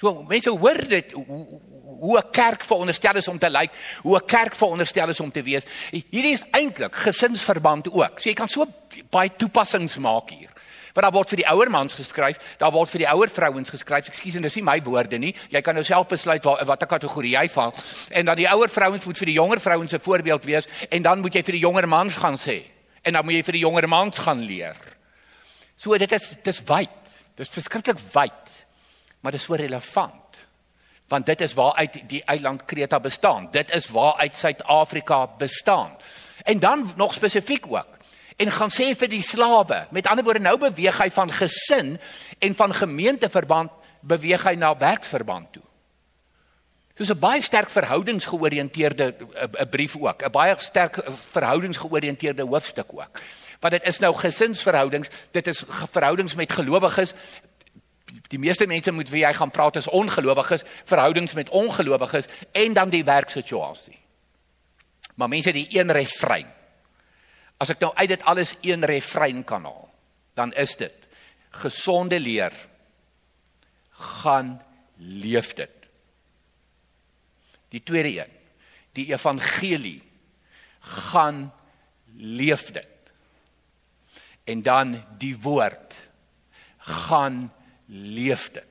So 0.01 0.23
mense 0.25 0.49
hoor 0.49 0.79
dit 0.89 1.11
hoe 1.13 2.17
'n 2.17 2.31
kerk 2.31 2.63
veronderstel 2.63 3.15
is 3.15 3.27
om 3.27 3.37
te 3.37 3.49
lyk, 3.49 3.71
hoe 4.01 4.17
'n 4.17 4.25
kerk 4.25 4.55
veronderstel 4.55 5.09
is 5.09 5.19
om 5.19 5.31
te 5.31 5.43
wees. 5.43 5.63
Hierdie 5.91 6.33
is 6.33 6.43
eintlik 6.51 6.95
gesinsverband 6.95 7.91
ook. 7.91 8.19
So 8.19 8.29
jy 8.29 8.33
kan 8.33 8.49
so 8.49 8.65
baie 9.09 9.29
toepassings 9.35 9.97
maak 9.97 10.29
hier. 10.29 10.49
Want 10.93 11.05
daar 11.05 11.11
word 11.11 11.29
vir 11.29 11.37
die 11.37 11.47
ouer 11.47 11.69
mans 11.69 11.93
geskryf, 11.93 12.37
daar 12.57 12.71
word 12.71 12.89
vir 12.89 12.99
die 12.99 13.07
ouer 13.07 13.29
vrouens 13.29 13.69
geskryf. 13.69 14.07
Ekskuus, 14.07 14.35
en 14.35 14.41
dis 14.41 14.55
nie 14.55 14.63
my 14.63 14.81
woorde 14.83 15.17
nie. 15.17 15.35
Jy 15.49 15.61
kan 15.61 15.75
nou 15.75 15.83
self 15.83 16.07
besluit 16.07 16.43
waar 16.43 16.65
watter 16.65 16.87
kategorie 16.87 17.31
jy 17.31 17.47
val. 17.49 17.73
En 18.09 18.25
dan 18.25 18.35
die 18.35 18.49
ouer 18.49 18.69
vrouens 18.69 19.05
moet 19.05 19.17
vir 19.17 19.25
die 19.25 19.33
jonger 19.33 19.59
vrouens 19.59 19.93
'n 19.93 19.99
voorbeeld 19.99 20.45
wees 20.45 20.67
en 20.89 21.01
dan 21.01 21.19
moet 21.19 21.33
jy 21.33 21.43
vir 21.43 21.53
die 21.53 21.61
jonger 21.61 21.87
mans 21.87 22.15
gaan 22.15 22.37
sê. 22.37 22.63
En 23.03 23.13
dan 23.13 23.25
moet 23.25 23.33
jy 23.33 23.43
vir 23.43 23.53
die 23.53 23.61
jonger 23.61 23.87
mans 23.87 24.17
gaan 24.17 24.41
leer. 24.41 24.75
So 25.81 25.97
dit 25.97 26.11
is 26.11 26.27
dis 26.45 26.61
wyd. 26.69 27.13
Dis 27.39 27.49
verskriklik 27.49 27.99
wyd. 28.13 28.57
Maar 29.21 29.37
dis 29.37 29.49
so 29.49 29.57
relevant 29.57 30.21
Want 31.11 31.25
dit 31.25 31.41
is 31.41 31.53
waaruit 31.53 31.97
die 32.07 32.21
eiland 32.23 32.65
Kreta 32.65 32.99
bestaan. 32.99 33.49
Dit 33.51 33.73
is 33.75 33.89
waaruit 33.91 34.37
Suid-Afrika 34.37 35.27
bestaan. 35.37 35.97
En 36.43 36.59
dan 36.59 36.91
nog 36.95 37.13
spesifiek 37.13 37.65
ook. 37.67 37.97
En 38.35 38.51
gaan 38.51 38.71
sê 38.71 38.93
vir 38.97 39.09
die 39.11 39.23
slawe, 39.23 39.87
met 39.91 40.07
ander 40.07 40.23
woorde 40.23 40.39
nou 40.39 40.55
beweeg 40.57 40.97
hy 40.97 41.09
van 41.11 41.31
gesin 41.35 41.97
en 42.39 42.55
van 42.55 42.73
gemeenteverband 42.73 43.71
beweeg 43.99 44.43
hy 44.47 44.55
na 44.55 44.71
werksverband 44.77 45.51
toe. 45.51 45.63
Dis 46.95 47.09
'n 47.09 47.19
baie 47.19 47.41
sterk 47.41 47.69
verhoudingsgeoriënteerde 47.69 49.15
'n 49.59 49.69
brief 49.69 49.95
ook, 49.97 50.23
'n 50.23 50.31
baie 50.31 50.55
sterk 50.57 51.03
verhoudingsgeoriënteerde 51.31 52.43
hoofstuk 52.43 52.93
ook. 52.93 53.19
Want 53.59 53.73
dit 53.73 53.87
is 53.87 53.99
nou 53.99 54.15
gesinsverhoudings, 54.15 55.07
dit 55.31 55.47
is 55.47 55.63
verhoudings 55.67 56.35
met 56.35 56.51
gelowiges. 56.51 57.13
Die 58.27 58.39
meeste 58.39 58.67
mense 58.67 58.91
met 58.91 59.09
wie 59.09 59.23
jy 59.25 59.33
gaan 59.33 59.51
praat 59.51 59.75
is 59.75 59.87
ongelowiges, 59.87 60.63
verhoudings 60.85 61.33
met 61.33 61.49
ongelowiges 61.49 62.25
en 62.51 62.73
dan 62.73 62.89
die 62.89 63.03
werksituasie. 63.03 63.97
Maar 65.15 65.27
mense 65.27 65.51
die 65.51 65.67
een 65.69 65.91
refrein. 65.91 66.47
As 67.57 67.69
ek 67.69 67.79
nou 67.79 67.91
uit 67.95 68.07
dit 68.07 68.23
alles 68.23 68.55
een 68.61 68.85
refrein 68.85 69.43
kan 69.43 69.63
haal, 69.63 69.93
dan 70.33 70.53
is 70.53 70.75
dit 70.75 70.93
gesonde 71.49 72.19
leer 72.19 72.51
gaan 73.91 74.61
leef 74.97 75.53
dit. 75.53 75.80
Die 77.71 77.83
tweede 77.83 78.11
een, 78.19 78.31
die 78.97 79.07
evangelie 79.13 80.01
gaan 80.79 81.45
leef 82.17 82.71
dit. 82.71 82.87
En 84.43 84.61
dan 84.61 84.97
die 85.17 85.35
woord 85.39 85.95
gaan 86.77 87.51
leef 87.85 88.49
dit. 88.51 88.67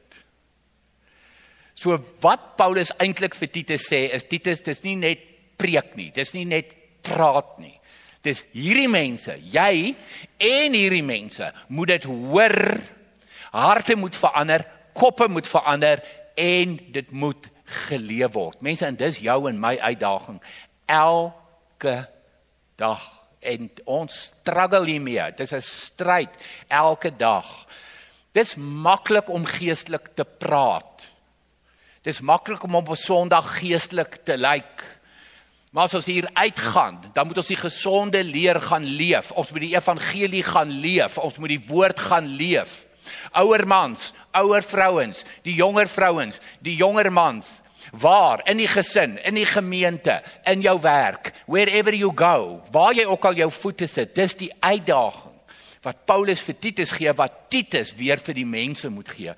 So 1.81 1.97
wat 2.21 2.57
Paulus 2.61 2.93
eintlik 3.01 3.37
vir 3.39 3.49
Titus 3.49 3.87
sê 3.89 4.03
is 4.13 4.27
Titus 4.29 4.61
dis 4.67 4.83
nie 4.85 4.99
net 5.01 5.23
preek 5.61 5.95
nie, 5.97 6.11
dis 6.13 6.35
nie 6.37 6.45
net 6.49 6.75
praat 7.07 7.57
nie. 7.63 7.77
Dis 8.21 8.43
hierdie 8.53 8.89
mense, 8.91 9.33
jy 9.41 9.95
en 10.45 10.77
hierdie 10.77 11.05
mense 11.05 11.47
moet 11.73 11.95
dit 11.95 12.09
hoor. 12.11 12.59
Harte 13.51 13.97
moet 13.97 14.17
verander, 14.17 14.67
koppe 14.93 15.29
moet 15.33 15.49
verander 15.49 16.03
en 16.37 16.77
dit 16.93 17.15
moet 17.17 17.49
geleef 17.71 18.33
word. 18.33 18.61
Mense, 18.61 18.87
en 18.87 18.97
dis 18.97 19.19
jou 19.19 19.49
en 19.49 19.61
my 19.61 19.77
uitdaging 19.79 20.41
elke 20.91 22.09
dag. 22.77 23.05
En 23.41 23.71
ons 23.85 24.13
struggle 24.13 24.85
hiermee. 24.85 25.31
Dit 25.37 25.41
is 25.41 25.53
'n 25.53 25.63
stryd 25.63 26.31
elke 26.69 27.17
dag. 27.17 27.67
Dis 28.33 28.55
maklik 28.55 29.29
om 29.29 29.45
geestelik 29.45 30.15
te 30.15 30.25
praat. 30.25 31.09
Dis 32.03 32.21
maklik 32.21 32.63
om 32.63 32.75
op 32.75 32.89
'n 32.89 32.97
Sondag 32.97 33.59
geestelik 33.59 34.25
te 34.25 34.37
lyk. 34.37 35.01
Maar 35.71 35.85
as 35.85 35.95
ons 35.95 36.07
hier 36.07 36.29
uitgaan, 36.33 37.01
dan 37.13 37.27
moet 37.27 37.37
ons 37.37 37.47
die 37.47 37.57
gesonde 37.57 38.25
leer 38.25 38.61
gaan 38.61 38.85
leef. 38.85 39.31
Ons 39.31 39.51
moet 39.51 39.61
die 39.61 39.77
evangelie 39.77 40.43
gaan 40.43 40.71
leef. 40.71 41.19
Ons 41.19 41.39
moet 41.39 41.49
die 41.49 41.65
woord 41.67 42.01
gaan 42.01 42.27
leef. 42.27 42.87
Ouer 43.33 43.67
mans, 43.67 44.13
ouer 44.33 44.63
vrouens, 44.63 45.25
die 45.43 45.55
jonger 45.55 45.89
vrouens, 45.89 46.41
die 46.61 46.77
jonger 46.77 47.13
mans, 47.13 47.61
waar 47.93 48.43
in 48.47 48.61
die 48.61 48.69
gesin, 48.69 49.19
in 49.25 49.35
die 49.35 49.47
gemeente, 49.47 50.23
in 50.45 50.61
jou 50.61 50.77
werk, 50.81 51.33
wherever 51.47 51.95
you 51.95 52.13
go, 52.15 52.61
waar 52.73 52.95
jy 52.95 53.05
ook 53.05 53.25
al 53.25 53.35
jou 53.35 53.51
voete 53.51 53.89
sit, 53.89 54.15
dis 54.15 54.35
die 54.35 54.53
uitdaging 54.61 55.31
wat 55.85 56.05
Paulus 56.05 56.43
vir 56.45 56.59
Titus 56.61 56.93
gee 56.93 57.13
wat 57.17 57.47
Titus 57.53 57.95
weer 57.97 58.21
vir 58.21 58.37
die 58.37 58.47
mense 58.47 58.89
moet 58.93 59.09
gee. 59.09 59.35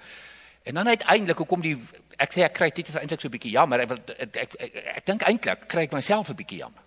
En 0.66 0.74
dan 0.74 0.88
uiteindelik 0.88 1.38
hoekom 1.38 1.62
die 1.62 1.76
ek 2.22 2.34
sê 2.34 2.44
ek 2.46 2.56
kry 2.56 2.70
Titus 2.74 2.98
eintlik 2.98 3.20
so 3.20 3.28
'n 3.28 3.34
bietjie 3.34 3.54
jammer, 3.54 3.80
ek 3.80 3.90
ek 3.90 4.10
ek, 4.18 4.36
ek, 4.36 4.74
ek, 4.74 4.86
ek 4.96 5.06
dink 5.06 5.22
eintlik 5.22 5.68
kry 5.68 5.82
ek 5.86 5.92
myself 5.92 6.30
'n 6.30 6.36
bietjie 6.36 6.58
jammer. 6.58 6.82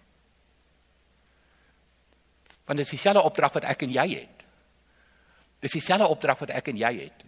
Want 2.66 2.78
dit 2.78 2.86
is 2.86 2.92
dieselfde 2.92 3.24
opdrag 3.24 3.54
wat 3.54 3.64
ek 3.64 3.84
en 3.84 3.92
jy 3.92 4.08
het. 4.10 4.45
Dis 5.60 5.72
dieselfde 5.78 6.08
opdrag 6.08 6.40
wat 6.40 6.54
ek 6.56 6.68
en 6.72 6.78
jy 6.78 6.92
het. 7.00 7.26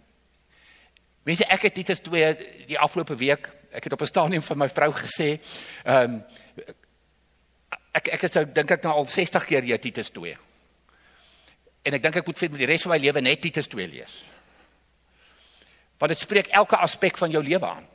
Mense, 1.28 1.44
ek 1.44 1.66
het 1.68 1.74
Titus 1.74 2.00
2 2.00 2.28
die 2.68 2.78
afgelope 2.78 3.16
week, 3.16 3.50
ek 3.70 3.84
het 3.84 3.92
op 3.92 4.00
'n 4.02 4.06
stadium 4.06 4.42
van 4.42 4.58
my 4.58 4.68
vrou 4.68 4.92
gesê, 4.92 5.40
ehm 5.84 6.14
um, 6.14 6.24
ek 7.92 8.08
ek 8.08 8.20
het 8.20 8.34
nou 8.34 8.44
dink 8.52 8.70
ek 8.70 8.82
nou 8.82 8.94
al 8.94 9.06
60 9.06 9.44
keer 9.44 9.62
hier 9.62 9.80
Titus 9.80 10.10
2. 10.10 10.36
En 11.82 11.94
ek 11.94 12.02
dink 12.02 12.16
ek 12.16 12.26
moet 12.26 12.38
vir 12.38 12.48
die 12.48 12.66
res 12.66 12.82
van 12.82 12.92
my 12.92 12.98
lewe 12.98 13.20
net 13.20 13.40
Titus 13.40 13.68
2 13.68 13.88
lees. 13.88 14.24
Want 15.98 16.12
dit 16.14 16.18
spreek 16.18 16.48
elke 16.48 16.76
aspek 16.76 17.16
van 17.16 17.30
jou 17.30 17.42
lewe 17.42 17.66
aan. 17.66 17.86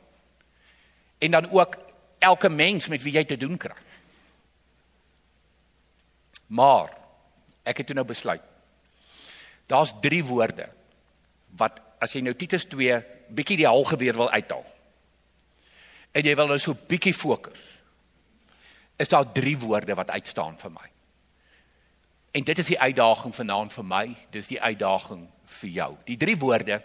En 1.18 1.30
dan 1.30 1.50
ook 1.50 1.78
elke 2.18 2.48
mens 2.48 2.88
met 2.88 3.02
wie 3.02 3.12
jy 3.12 3.24
te 3.24 3.36
doen 3.36 3.56
kry. 3.56 3.76
Maar 6.46 6.90
ek 7.64 7.76
het 7.76 7.86
toe 7.86 7.96
nou 7.96 8.06
besluit 8.06 8.53
Daar's 9.66 9.94
3 10.00 10.24
woorde 10.28 10.68
wat 11.58 11.80
as 12.02 12.12
jy 12.12 12.24
nou 12.24 12.34
Titus 12.36 12.66
2 12.68 12.98
bietjie 13.34 13.60
die 13.62 13.68
halgeweer 13.68 14.16
wil 14.18 14.30
uithaal. 14.30 14.64
En 16.14 16.26
jy 16.26 16.34
wil 16.38 16.50
nou 16.50 16.58
so 16.62 16.76
bietjie 16.88 17.14
fokus. 17.14 17.60
Is 19.00 19.10
daar 19.10 19.26
3 19.32 19.56
woorde 19.64 19.96
wat 19.98 20.12
uitstaan 20.14 20.58
vir 20.60 20.74
my. 20.74 20.90
En 22.34 22.44
dit 22.44 22.58
is 22.58 22.70
die 22.72 22.78
uitdaging 22.80 23.34
vanaand 23.34 23.72
vir 23.72 23.86
my, 23.86 24.04
dis 24.34 24.50
die 24.50 24.60
uitdaging 24.60 25.24
vir 25.60 25.70
jou. 25.70 25.90
Die 26.06 26.18
3 26.18 26.36
woorde 26.42 26.82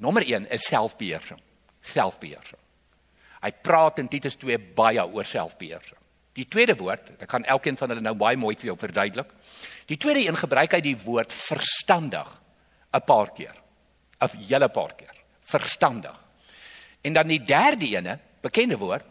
nommer 0.00 0.24
1 0.24 0.48
is 0.56 0.68
selfbeheersing. 0.68 1.40
Selfbeheersing. 1.84 2.60
Hy 3.40 3.50
praat 3.64 4.00
in 4.00 4.08
Titus 4.08 4.36
2 4.40 4.58
baie 4.76 5.04
oor 5.04 5.24
selfbeheersing. 5.24 5.99
Die 6.40 6.48
tweede 6.48 6.76
woord, 6.78 7.12
ek 7.20 7.28
kan 7.28 7.44
elkeen 7.44 7.76
van 7.76 7.92
hulle 7.92 8.04
nou 8.04 8.16
baie 8.16 8.38
mooi 8.40 8.54
vir 8.56 8.72
jou 8.72 8.76
verduidelik. 8.80 9.32
Die 9.90 9.98
tweede 10.00 10.22
een 10.24 10.38
gebruik 10.40 10.72
hy 10.72 10.80
die 10.84 10.96
woord 11.04 11.32
verstandig 11.32 12.28
'n 12.94 13.04
paar 13.04 13.32
keer. 13.36 13.56
'n 14.20 14.44
hele 14.48 14.68
paar 14.68 14.94
keer. 14.94 15.14
Verstandig. 15.42 16.16
En 17.02 17.12
dan 17.12 17.28
die 17.28 17.44
derde 17.44 17.86
ene, 17.86 18.18
bekende 18.40 18.76
woord, 18.76 19.06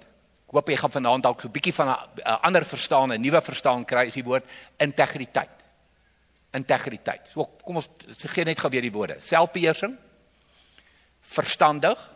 ek 0.47 0.53
hoop 0.53 0.69
jy 0.69 0.77
gaan 0.77 0.91
vanaand 0.91 1.23
dalk 1.23 1.41
so 1.41 1.47
'n 1.47 1.51
bietjie 1.51 1.73
van 1.73 1.87
'n 1.89 2.39
ander 2.41 2.65
verstaan, 2.65 3.11
'n 3.13 3.21
nuwe 3.21 3.41
verstaan 3.41 3.85
kry, 3.85 4.07
is 4.07 4.13
die 4.13 4.23
woord 4.23 4.45
integriteit. 4.77 5.57
Integriteit. 6.53 7.29
So 7.33 7.45
kom 7.63 7.75
ons 7.75 7.89
gee 8.07 8.43
net 8.43 8.59
gou 8.59 8.69
weer 8.69 8.81
die 8.81 8.91
woorde. 8.91 9.17
Selfbeheersing, 9.19 9.97
verstandig 11.21 12.09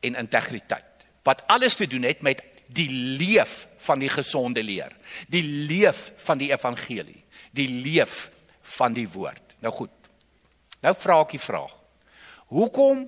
en 0.00 0.14
integriteit. 0.14 1.06
Wat 1.22 1.42
alles 1.46 1.74
te 1.74 1.86
doen 1.86 2.02
het 2.02 2.22
met 2.22 2.42
die 2.66 2.90
leef 2.90 3.68
van 3.84 4.00
die 4.02 4.10
gesonde 4.12 4.62
leer, 4.62 4.94
die 5.28 5.42
leef 5.42 6.10
van 6.26 6.40
die 6.40 6.50
evangelie, 6.52 7.20
die 7.52 7.68
leef 7.68 8.30
van 8.76 8.96
die 8.96 9.08
woord. 9.08 9.54
Nou 9.64 9.72
goed. 9.74 9.92
Nou 10.84 10.94
vra 10.96 11.20
ek 11.24 11.36
die 11.36 11.42
vraag. 11.42 11.72
Hoekom 12.52 13.06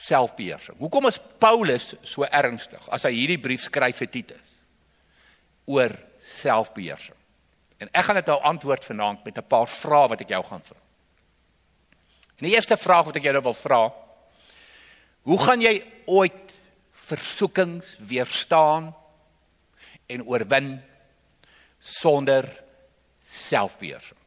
selfbeheersing? 0.00 0.78
Hoekom 0.78 1.08
is 1.10 1.20
Paulus 1.42 1.92
so 2.06 2.26
ernstig 2.26 2.84
as 2.88 3.06
hy 3.08 3.14
hierdie 3.16 3.40
brief 3.42 3.66
skryf 3.66 4.00
vir 4.02 4.12
Titus 4.12 4.54
oor 5.70 5.96
selfbeheersing? 6.40 7.16
En 7.80 7.88
ek 7.96 8.06
gaan 8.06 8.20
dit 8.20 8.30
nou 8.30 8.38
antwoord 8.52 8.84
vanaand 8.84 9.24
met 9.24 9.38
'n 9.38 9.48
paar 9.48 9.68
vrae 9.68 10.08
wat 10.08 10.20
ek 10.20 10.28
jou 10.28 10.44
gaan 10.44 10.62
vra. 10.62 10.78
En 12.38 12.46
die 12.46 12.54
eerste 12.54 12.76
vraag 12.76 13.04
wat 13.04 13.16
ek 13.16 13.22
jou 13.22 13.32
nou 13.32 13.42
wil 13.42 13.54
vra, 13.54 13.92
hoe 15.22 15.38
gaan 15.38 15.60
jy 15.60 15.84
ooit 16.06 16.60
versoekings 16.92 17.96
weerstaan 17.98 18.94
en 20.10 20.24
oorwin 20.26 20.72
sonder 21.78 22.48
selfbeheersing. 23.30 24.18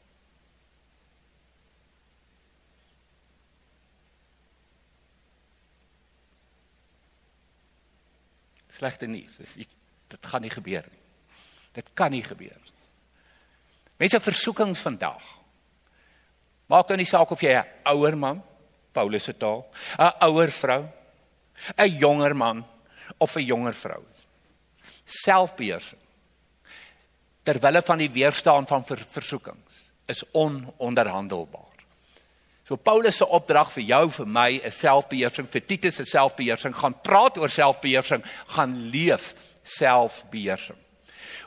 Slegte 8.74 9.08
nuus, 9.08 9.38
dit 9.38 9.78
dit 10.14 10.30
gaan 10.30 10.44
nie 10.46 10.54
gebeur 10.54 10.86
nie. 10.90 11.02
Dit 11.74 11.88
kan 11.98 12.12
nie 12.14 12.24
gebeur 12.24 12.58
nie. 12.58 12.74
Mense 14.02 14.20
versoekings 14.22 14.82
vandag. 14.84 15.22
Maak 16.70 16.90
nou 16.90 16.98
nie 16.98 17.10
saak 17.10 17.32
of 17.32 17.42
jy 17.42 17.54
'n 17.54 17.66
ouer 17.94 18.18
man, 18.18 18.44
Paulus 18.94 19.24
se 19.24 19.34
taal, 19.34 19.66
'n 20.00 20.14
ouer 20.28 20.52
vrou, 20.52 20.90
'n 21.78 21.98
jonger 21.98 22.36
man 22.36 22.66
of 23.18 23.36
'n 23.36 23.46
jonger 23.46 23.74
vrou. 23.74 24.04
Selfbeheersing 25.22 26.02
terwille 27.44 27.82
van 27.84 28.00
die 28.00 28.12
weerstaan 28.12 28.68
van 28.68 28.86
ver 28.88 29.02
versoekings 29.12 29.90
is 30.08 30.24
ononderhandelbaar. 30.32 31.72
So 32.68 32.80
Paulus 32.80 33.18
se 33.20 33.28
opdrag 33.28 33.72
vir 33.76 33.84
jou 33.84 34.04
vir 34.18 34.28
my 34.28 34.48
is 34.64 34.80
selfbeheersing, 34.80 35.50
vir 35.52 35.66
Titus 35.68 36.00
se 36.00 36.06
selfbeheersing, 36.08 36.76
gaan 36.76 36.96
praat 37.04 37.38
oor 37.40 37.52
selfbeheersing, 37.52 38.24
gaan 38.56 38.78
leef 38.92 39.34
selfbeheersing. 39.68 40.80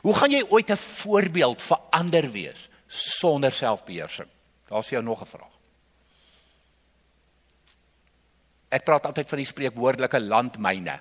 Hoe 0.05 0.13
gaan 0.13 0.31
jy 0.31 0.43
ooit 0.49 0.69
'n 0.69 0.77
voorbeeld 0.77 1.61
vir 1.61 1.77
ander 1.91 2.31
wees 2.31 2.69
sonder 2.87 3.51
selfbeheersing? 3.51 4.29
Daar's 4.69 4.89
jou 4.89 5.03
nog 5.03 5.21
'n 5.21 5.25
vraag. 5.25 5.57
Ek 8.69 8.83
praat 8.83 9.05
altyd 9.05 9.29
van 9.29 9.37
die 9.37 9.45
spreekwoordelike 9.45 10.19
landmyne. 10.19 10.99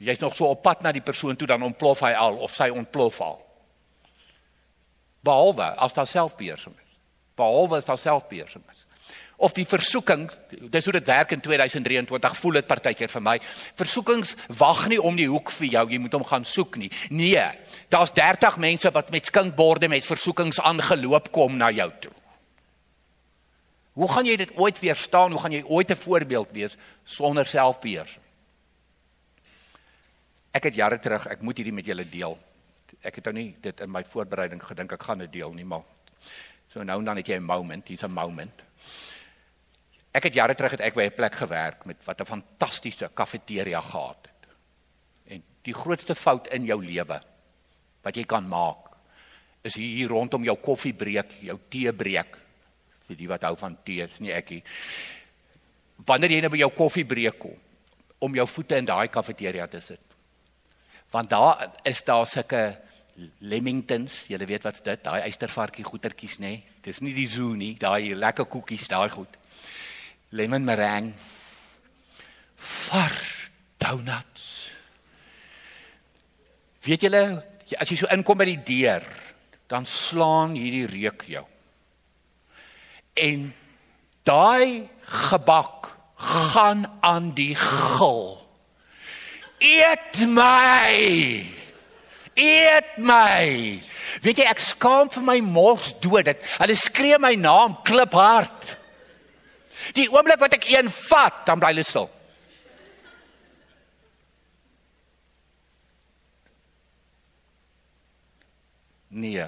Jy's 0.00 0.20
nog 0.22 0.36
so 0.36 0.48
op 0.48 0.62
pad 0.64 0.82
na 0.82 0.92
die 0.96 1.04
persoon 1.04 1.36
toe 1.36 1.48
dan 1.48 1.62
ontplof 1.62 2.00
hy 2.06 2.14
al 2.16 2.38
of 2.40 2.54
sy 2.56 2.70
ontplof 2.72 3.20
al. 3.20 3.40
Behalwe 5.20 5.74
as 5.76 5.92
daar 5.92 6.08
selfbeheersing 6.08 6.72
is. 6.72 6.94
Behalwe 7.36 7.76
as 7.76 7.88
daar 7.88 8.00
selfbeheersing 8.00 8.64
is. 8.72 8.86
Of 9.40 9.52
die 9.56 9.64
versoeking, 9.64 10.26
dis 10.72 10.84
hoe 10.84 10.92
dit 10.92 11.06
werk 11.08 11.32
in 11.32 11.40
2023, 11.40 12.36
voel 12.36 12.58
dit 12.58 12.66
partykeer 12.68 13.08
vir 13.08 13.24
my. 13.24 13.34
Versoekings 13.80 14.34
wag 14.60 14.86
nie 14.92 15.00
om 15.00 15.16
die 15.16 15.28
hoek 15.28 15.52
vir 15.56 15.68
jou, 15.74 15.84
jy 15.92 16.00
moet 16.00 16.16
hom 16.16 16.24
gaan 16.28 16.44
soek 16.48 16.76
nie. 16.80 16.90
Nee, 17.12 17.44
daar's 17.92 18.12
30 18.16 18.56
mense 18.60 18.92
wat 18.92 19.12
met 19.12 19.28
skinkborde 19.32 19.88
met 19.88 20.04
versoekings 20.04 20.60
aangeloop 20.60 21.28
kom 21.32 21.56
na 21.60 21.70
jou 21.72 21.88
toe. 22.04 22.12
Hoe 24.00 24.08
gaan 24.12 24.28
jy 24.28 24.36
dit 24.40 24.52
ooit 24.56 24.80
weerstaan? 24.80 25.32
Hoe 25.32 25.40
gaan 25.40 25.56
jy 25.56 25.64
ooit 25.64 25.90
'n 25.90 26.02
voorbeeld 26.04 26.48
wees 26.52 26.76
sonder 27.04 27.46
selfbeheersing? 27.46 28.29
Ek 30.52 30.66
het 30.66 30.74
jare 30.74 30.98
terug, 30.98 31.26
ek 31.30 31.42
moet 31.46 31.60
hierdie 31.60 31.74
met 31.74 31.86
julle 31.86 32.04
deel. 32.10 32.34
Ek 33.06 33.20
het 33.20 33.28
nou 33.30 33.34
nie 33.36 33.50
dit 33.62 33.80
in 33.80 33.90
my 33.90 34.02
voorbereiding 34.04 34.62
gedink 34.62 34.92
ek 34.92 35.06
gaan 35.06 35.22
dit 35.22 35.32
deel 35.32 35.52
nie, 35.54 35.64
maar 35.64 35.86
so 36.70 36.82
nou 36.82 36.98
en 36.98 37.06
dan 37.06 37.16
het 37.16 37.28
jy 37.28 37.38
'n 37.38 37.46
moment, 37.46 37.88
hier's 37.88 38.04
'n 38.04 38.10
moment. 38.10 38.62
Ek 40.12 40.24
het 40.24 40.34
jare 40.34 40.54
terug 40.54 40.70
het 40.70 40.80
ek 40.80 40.94
by 40.94 41.02
'n 41.06 41.14
plek 41.14 41.34
gewerk 41.34 41.86
met 41.86 42.04
wat 42.04 42.20
'n 42.20 42.26
fantastiese 42.26 43.10
kafeteria 43.14 43.80
gehad 43.80 44.26
het. 44.26 44.50
En 45.26 45.42
die 45.62 45.74
grootste 45.74 46.14
fout 46.14 46.46
in 46.48 46.64
jou 46.64 46.84
lewe 46.84 47.20
wat 48.02 48.16
jy 48.16 48.24
kan 48.24 48.48
maak 48.48 48.90
is 49.62 49.74
hier 49.74 50.08
rondom 50.08 50.44
jou 50.44 50.56
koffiebreek, 50.56 51.32
jou 51.40 51.58
teebreek 51.68 52.38
vir 53.06 53.16
die 53.16 53.28
wat 53.28 53.42
hou 53.42 53.56
van 53.56 53.76
tee, 53.84 54.02
is 54.02 54.20
nie 54.20 54.32
ek 54.32 54.50
nie. 54.50 54.62
Wanneer 56.06 56.30
jy 56.30 56.40
nou 56.40 56.50
by 56.50 56.56
jou 56.56 56.70
koffiebreek 56.70 57.38
kom 57.38 57.58
om 58.18 58.34
jou 58.34 58.46
voete 58.46 58.76
in 58.76 58.84
daai 58.84 59.08
kafeteria 59.08 59.66
te 59.66 59.80
sit. 59.80 60.09
Want 61.10 61.30
daar 61.30 61.70
is 61.82 62.04
daar 62.04 62.26
sulke 62.26 62.78
Lemingtons, 63.38 64.22
jy 64.30 64.38
weet 64.38 64.64
wat's 64.64 64.80
dit, 64.80 65.02
daai 65.04 65.20
eystervarkie 65.26 65.84
goetertjies 65.84 66.38
nê. 66.40 66.54
Nee? 66.54 66.78
Dis 66.86 67.02
nie 67.04 67.12
die 67.12 67.28
zoo 67.28 67.52
nie, 67.58 67.74
daai 67.76 68.14
lekker 68.16 68.46
koekies, 68.48 68.86
daai 68.88 69.10
goed 69.12 69.40
lemon 70.30 70.64
meringue, 70.64 71.14
vars 72.56 73.50
donuts. 73.80 74.46
Weet 76.84 77.06
julle, 77.06 77.22
as 77.78 77.90
jy 77.90 77.98
so 77.98 78.10
inkom 78.14 78.40
by 78.40 78.46
die 78.48 78.60
deur, 78.66 79.06
dan 79.70 79.86
slaan 79.86 80.56
hierdie 80.58 80.86
reuk 80.90 81.24
jou. 81.30 81.44
En 83.20 83.50
daai 84.26 84.88
gebak 85.26 85.90
gaan 86.20 86.86
aan 87.04 87.32
die 87.36 87.54
gil. 87.58 88.39
Eet 89.60 90.24
my. 90.26 91.44
Eet 92.34 92.96
my. 92.96 93.44
Weet 94.24 94.40
jy 94.40 94.46
ek 94.48 94.62
skaam 94.64 95.10
vir 95.12 95.26
my 95.26 95.36
mors 95.44 95.90
dood 96.00 96.30
dit. 96.30 96.46
Hulle 96.62 96.76
skree 96.80 97.18
my 97.20 97.34
naam 97.36 97.76
kliphard. 97.84 98.72
Die 99.96 100.08
oomblik 100.08 100.40
wat 100.40 100.56
ek 100.56 100.70
een 100.72 100.88
vat, 100.92 101.44
dan 101.44 101.60
bly 101.60 101.74
hulle 101.74 101.84
stil. 101.84 102.08
Nee. 109.20 109.46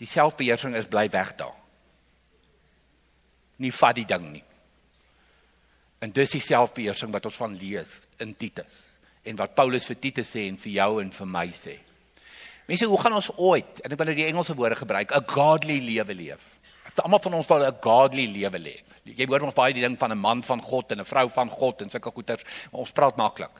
Die 0.00 0.08
selfbeheersing 0.08 0.74
is 0.74 0.90
bly 0.90 1.06
weg 1.12 1.34
daar. 1.38 1.54
Nie 3.60 3.74
vat 3.76 3.98
die 3.98 4.08
ding 4.08 4.30
nie. 4.32 4.46
En 6.00 6.14
dis 6.16 6.32
die 6.32 6.42
selfbeheersing 6.42 7.12
wat 7.12 7.26
ons 7.28 7.36
van 7.38 7.58
lees 7.60 8.00
in 8.24 8.32
Titus 8.34 8.89
en 9.24 9.36
wat 9.36 9.54
Paulus 9.54 9.86
vir 9.86 9.98
Titus 10.00 10.30
sê 10.30 10.48
en 10.48 10.56
vir 10.56 10.72
jou 10.72 11.00
en 11.00 11.10
vir 11.10 11.26
my 11.26 11.46
sê. 11.52 11.78
Mense, 12.66 12.86
hoe 12.86 13.00
gaan 13.00 13.12
ons 13.12 13.30
ooit, 13.36 13.80
en 13.82 13.92
ek 13.92 13.98
wil 13.98 14.06
nou 14.06 14.14
die 14.14 14.26
Engelse 14.26 14.54
woorde 14.54 14.76
gebruik, 14.76 15.12
'n 15.12 15.26
godly 15.26 15.80
lewe 15.80 16.14
leef? 16.14 16.50
almal 17.02 17.22
van 17.22 17.34
ons 17.34 17.46
wil 17.46 17.66
'n 17.66 17.78
godly 17.80 18.26
lewe 18.26 18.58
lê. 18.58 18.76
Jy 19.04 19.26
hoor 19.26 19.42
ons 19.42 19.54
baie 19.54 19.72
die 19.72 19.82
ding 19.82 19.98
van 19.98 20.12
'n 20.12 20.18
man 20.18 20.42
van 20.42 20.60
God 20.62 20.92
en 20.92 21.00
'n 21.00 21.04
vrou 21.04 21.28
van 21.28 21.50
God 21.50 21.82
en 21.82 21.90
sulke 21.90 22.10
goeters. 22.10 22.44
Ons 22.70 22.92
praat 22.92 23.16
maklik. 23.16 23.50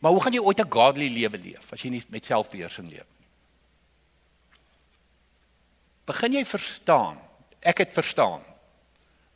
Maar 0.00 0.12
hoe 0.12 0.22
gaan 0.22 0.32
jy 0.32 0.40
ooit 0.40 0.60
'n 0.60 0.70
godly 0.70 1.08
lewe 1.08 1.38
leef 1.38 1.72
as 1.72 1.82
jy 1.82 1.90
nie 1.90 2.04
met 2.08 2.24
selfbeheersing 2.24 2.88
leef 2.88 3.06
nie? 3.18 3.26
Begin 6.06 6.32
jy 6.32 6.44
verstaan? 6.44 7.18
Ek 7.60 7.78
het 7.78 7.92
verstaan. 7.92 8.40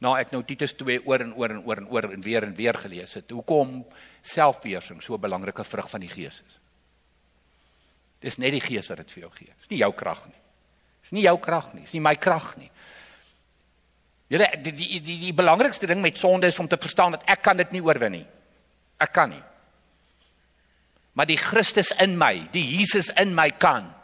Nou 0.03 0.17
ek 0.19 0.33
nou 0.35 0.43
Titus 0.43 0.75
2 0.81 1.05
oor 1.07 1.23
en 1.23 1.31
oor 1.39 1.55
en 1.55 1.61
oor 1.63 1.79
en 1.79 1.87
oor 1.93 2.09
en 2.11 2.25
weer 2.25 2.43
en 2.43 2.55
weer 2.59 2.75
gelees 2.83 3.15
het. 3.15 3.31
Hoekom 3.31 3.85
selfbeheersing 4.27 5.03
so 5.03 5.15
'n 5.15 5.21
belangrike 5.21 5.65
vrug 5.65 5.91
van 5.91 6.01
die 6.01 6.09
Gees 6.09 6.43
is? 6.49 6.59
Dis 8.21 8.39
net 8.39 8.51
die 8.51 8.61
Gees 8.61 8.89
wat 8.89 8.97
dit 8.97 9.11
vir 9.11 9.21
jou 9.21 9.31
gee. 9.35 9.53
Dis 9.59 9.69
nie 9.69 9.79
jou 9.79 9.93
krag 9.93 10.27
nie. 10.27 10.41
Dis 11.03 11.13
nie 11.13 11.23
jou 11.23 11.39
krag 11.39 11.75
nie. 11.75 11.83
Dis 11.83 11.93
nie 11.93 12.01
my 12.01 12.15
krag 12.17 12.57
nie. 12.57 12.71
Julle 14.29 14.49
die 14.63 14.73
die 14.73 15.01
die 15.01 15.19
die 15.19 15.33
belangrikste 15.33 15.87
ding 15.87 16.01
met 16.01 16.19
sonde 16.19 16.47
is 16.47 16.59
om 16.59 16.69
te 16.69 16.79
verstaan 16.81 17.13
dat 17.13 17.23
ek 17.27 17.43
kan 17.43 17.57
dit 17.57 17.71
nie 17.73 17.83
oorwin 17.83 18.13
nie. 18.13 18.27
Ek 18.99 19.13
kan 19.13 19.31
nie. 19.31 19.43
Maar 21.13 21.27
die 21.27 21.37
Christus 21.37 21.93
in 22.01 22.17
my, 22.19 22.49
die 22.53 22.65
Jesus 22.65 23.11
in 23.21 23.35
my 23.35 23.51
kan. 23.51 23.95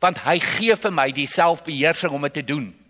Want 0.00 0.18
hy 0.18 0.38
gee 0.38 0.76
vir 0.76 0.90
my 0.90 1.10
die 1.12 1.26
selfbeheersing 1.26 2.12
om 2.14 2.22
dit 2.22 2.32
te 2.32 2.44
doen. 2.44 2.87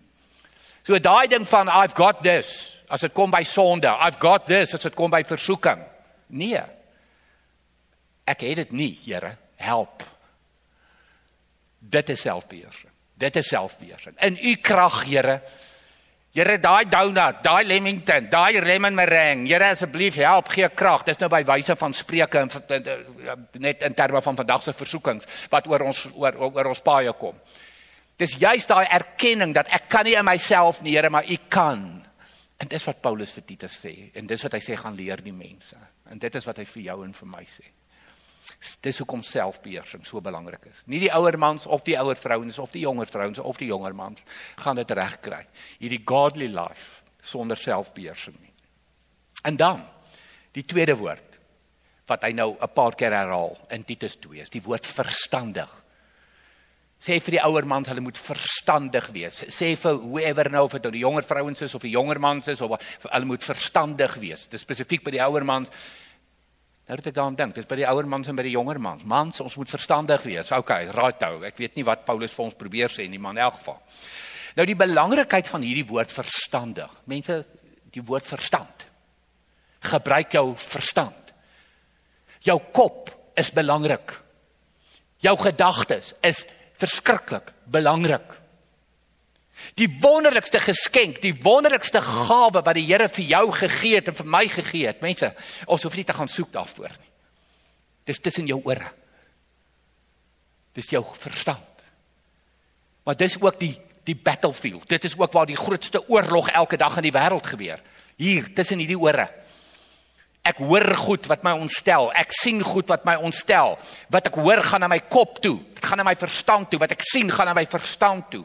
So 0.88 0.96
daai 0.96 1.28
ding 1.28 1.44
van 1.44 1.68
I've 1.68 1.92
got 1.94 2.22
this 2.24 2.72
as 2.88 3.02
dit 3.04 3.12
kom 3.12 3.28
by 3.28 3.42
sonde, 3.44 3.90
I've 3.92 4.16
got 4.18 4.46
this 4.48 4.72
as 4.72 4.86
dit 4.86 4.94
kom 4.96 5.12
by 5.12 5.20
versoeking. 5.28 5.82
Nee. 6.32 6.62
Ek 8.24 8.44
het 8.46 8.62
dit 8.62 8.72
nie, 8.72 8.94
Here. 9.04 9.34
Help. 9.60 10.06
Dit 11.78 12.08
is 12.08 12.24
selfbeheersing. 12.24 12.94
Dit 13.20 13.36
is 13.36 13.50
selfbeheersing. 13.52 14.16
In 14.24 14.40
u 14.40 14.54
krag, 14.64 15.02
Here. 15.04 15.42
Here 16.32 16.56
daai 16.56 16.88
donut, 16.88 17.44
daai 17.44 17.68
Lemington, 17.68 18.30
daai 18.32 18.60
lemon 18.64 18.96
meringue. 18.96 19.52
Here 19.52 19.74
asseblief 19.74 20.16
help 20.22 20.48
gee 20.54 20.72
krag. 20.72 21.04
Dis 21.04 21.20
nou 21.20 21.28
by 21.28 21.44
wyse 21.52 21.76
van 21.76 21.96
spreuke 21.96 22.46
en 22.46 22.52
net 23.60 23.84
in 23.84 23.96
terme 23.96 24.24
van 24.24 24.40
vandag 24.40 24.64
se 24.64 24.72
versoekings 24.72 25.28
wat 25.52 25.68
oor 25.68 25.90
ons 25.92 26.06
oor 26.14 26.44
oor 26.48 26.72
ons 26.72 26.84
paie 26.84 27.12
kom. 27.20 27.36
Dis 28.18 28.34
juist 28.38 28.68
daai 28.68 28.86
erkenning 28.90 29.54
dat 29.54 29.70
ek 29.70 29.88
kan 29.92 30.04
nie 30.04 30.16
in 30.18 30.26
myself 30.26 30.82
nie, 30.82 30.96
Here, 30.96 31.10
maar 31.10 31.26
U 31.28 31.36
kan. 31.48 31.84
En 32.58 32.66
dis 32.66 32.84
wat 32.88 33.02
Paulus 33.02 33.32
vir 33.36 33.44
Titus 33.46 33.76
sê 33.78 33.92
en 34.18 34.26
dis 34.26 34.42
wat 34.42 34.56
hy 34.56 34.62
sê 34.64 34.76
gaan 34.78 34.96
leer 34.98 35.22
die 35.22 35.34
mense. 35.34 35.78
En 36.10 36.18
dit 36.18 36.34
is 36.34 36.46
wat 36.48 36.58
hy 36.58 36.64
vir 36.66 36.82
jou 36.88 36.96
en 37.04 37.12
vir 37.14 37.30
my 37.30 37.44
sê. 37.46 37.68
Dis 38.82 38.98
hoekom 38.98 39.22
selfbeheersing 39.22 40.02
so 40.08 40.22
belangrik 40.24 40.64
is. 40.70 40.82
Nie 40.90 40.98
die 41.04 41.12
ouer 41.14 41.38
mans 41.38 41.68
of 41.70 41.84
die 41.86 41.94
ouer 42.00 42.18
vrouens 42.18 42.58
of 42.58 42.72
die 42.74 42.82
jonger 42.82 43.06
vrouens 43.06 43.38
of 43.38 43.60
die 43.60 43.68
jonger 43.70 43.94
mans 43.94 44.24
gaan 44.58 44.80
dit 44.80 44.90
regkry. 44.98 45.44
Hierdie 45.78 46.02
godly 46.08 46.48
life 46.50 47.04
sonder 47.22 47.60
selfbeheersing 47.60 48.34
nie. 48.40 48.54
En 49.46 49.56
dan 49.60 49.84
die 50.56 50.66
tweede 50.66 50.96
woord 50.98 51.38
wat 52.08 52.24
hy 52.24 52.32
nou 52.32 52.56
'n 52.56 52.74
paar 52.74 52.96
keer 52.96 53.12
herhaal 53.12 53.56
in 53.70 53.84
Titus 53.84 54.16
2 54.16 54.40
is 54.40 54.50
die 54.50 54.62
woord 54.62 54.86
verstandig. 54.86 55.70
Sê 56.98 57.20
vir 57.22 57.36
die 57.36 57.44
ouer 57.46 57.66
mans 57.68 57.86
hulle 57.86 58.02
moet 58.02 58.18
verstandig 58.18 59.06
wees. 59.14 59.44
Sê 59.54 59.74
vir 59.78 60.00
whoever 60.02 60.50
nou 60.50 60.64
of 60.66 60.74
dit 60.74 60.88
nou 60.88 60.92
die 60.96 61.04
jonger 61.04 61.26
vrouens 61.26 61.62
is 61.62 61.76
of 61.78 61.84
die 61.84 61.94
jonger 61.94 62.18
mans 62.18 62.48
is 62.50 62.60
of 62.64 62.74
hulle 63.04 63.28
moet 63.28 63.46
verstandig 63.46 64.16
wees. 64.18 64.48
Dis 64.50 64.66
spesifiek 64.66 65.04
by 65.06 65.14
die 65.14 65.22
ouer 65.22 65.46
mans 65.46 65.70
Nou 66.88 66.96
het 66.96 67.10
ek 67.10 67.16
daaraan 67.18 67.34
dink, 67.36 67.52
dis 67.52 67.66
by 67.68 67.76
die 67.76 67.84
ouer 67.84 68.06
mans 68.08 68.30
en 68.30 68.36
by 68.38 68.46
die 68.46 68.54
jonger 68.54 68.78
mans. 68.80 69.02
Mans, 69.04 69.42
ons 69.44 69.58
moet 69.60 69.68
verstandig 69.68 70.22
wees. 70.24 70.48
OK, 70.56 70.70
right 70.96 71.20
nou. 71.20 71.42
Ek 71.44 71.58
weet 71.60 71.74
nie 71.76 71.84
wat 71.84 72.06
Paulus 72.06 72.32
vir 72.32 72.46
ons 72.46 72.56
probeer 72.56 72.88
sê 72.88 73.04
nie, 73.12 73.20
maar 73.20 73.36
in 73.36 73.42
elk 73.44 73.58
geval. 73.58 73.76
Nou 74.56 74.64
die 74.64 74.76
belangrikheid 74.78 75.50
van 75.52 75.66
hierdie 75.66 75.84
woord 75.84 76.14
verstandig. 76.14 76.94
Mense, 77.04 77.42
die 77.92 78.04
woord 78.08 78.24
verstand. 78.24 78.86
Gebruik 79.84 80.32
jou 80.38 80.46
verstand. 80.62 81.34
Jou 82.48 82.56
kop 82.72 83.12
is 83.36 83.52
belangrik. 83.52 84.16
Jou 85.20 85.36
gedagtes 85.44 86.14
is 86.24 86.40
verskriklik 86.78 87.52
belangrik. 87.70 88.36
Die 89.78 89.88
wonderlikste 90.00 90.60
geskenk, 90.62 91.18
die 91.22 91.34
wonderlikste 91.42 92.00
gawe 92.04 92.62
wat 92.62 92.76
die 92.78 92.86
Here 92.86 93.08
vir 93.10 93.26
jou 93.26 93.44
gegee 93.58 93.98
het 93.98 94.12
en 94.12 94.18
vir 94.20 94.30
my 94.30 94.44
gegee 94.52 94.86
het. 94.86 95.02
Mense, 95.02 95.32
ons 95.66 95.82
hoef 95.82 95.98
nie 95.98 96.06
te 96.06 96.14
gaan 96.14 96.30
soek 96.30 96.52
daarvoor 96.54 96.94
nie. 96.94 97.10
Dis 98.08 98.22
tussen 98.22 98.46
jou 98.48 98.60
ore. 98.64 98.86
Dis 100.78 100.90
jou 100.94 101.02
verstand. 101.18 101.82
Maar 103.04 103.18
dis 103.18 103.36
ook 103.40 103.58
die 103.60 103.74
die 104.08 104.16
battlefield. 104.16 104.88
Dit 104.88 105.04
is 105.04 105.18
ook 105.18 105.32
waar 105.36 105.46
die 105.46 105.56
grootste 105.56 106.00
oorlog 106.08 106.48
elke 106.56 106.78
dag 106.80 106.96
in 106.96 107.10
die 107.10 107.12
wêreld 107.12 107.44
gebeur. 107.44 107.82
Hier 108.16 108.46
tussen 108.54 108.80
hierdie 108.80 108.96
ore. 108.96 109.26
Ek 110.48 110.60
hoor 110.64 110.86
goed 110.96 111.26
wat 111.28 111.42
my 111.44 111.52
ontstel. 111.58 112.08
Ek 112.16 112.32
sien 112.32 112.62
goed 112.64 112.88
wat 112.88 113.04
my 113.04 113.18
ontstel. 113.20 113.76
Wat 114.12 114.30
ek 114.30 114.38
hoor 114.40 114.62
gaan 114.64 114.84
na 114.84 114.88
my 114.88 115.00
kop 115.10 115.42
toe. 115.44 115.58
Dit 115.76 115.84
gaan 115.84 116.00
na 116.00 116.06
my 116.08 116.16
verstand 116.16 116.70
toe. 116.72 116.80
Wat 116.80 116.94
ek 116.94 117.04
sien 117.04 117.28
gaan 117.32 117.50
na 117.50 117.56
my 117.58 117.66
verstand 117.68 118.30
toe. 118.32 118.44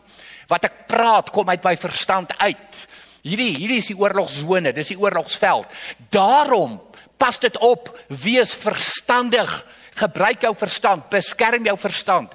Wat 0.51 0.67
ek 0.67 0.83
praat 0.91 1.31
kom 1.31 1.49
uit 1.53 1.63
my 1.63 1.75
verstand 1.79 2.35
uit. 2.41 2.81
Hierdie 3.23 3.53
hierdie 3.55 3.79
is 3.79 3.87
die 3.87 3.95
oorlogsone, 3.95 4.73
dis 4.75 4.91
die 4.91 4.99
oorlogsveld. 4.99 5.71
Daarom 6.11 6.75
pas 7.21 7.39
dit 7.39 7.55
op, 7.63 7.87
wees 8.11 8.51
verstandig. 8.59 9.51
Gebruik 9.95 10.43
jou 10.43 10.51
verstand, 10.59 11.07
beskerm 11.13 11.69
jou 11.69 11.77
verstand. 11.79 12.33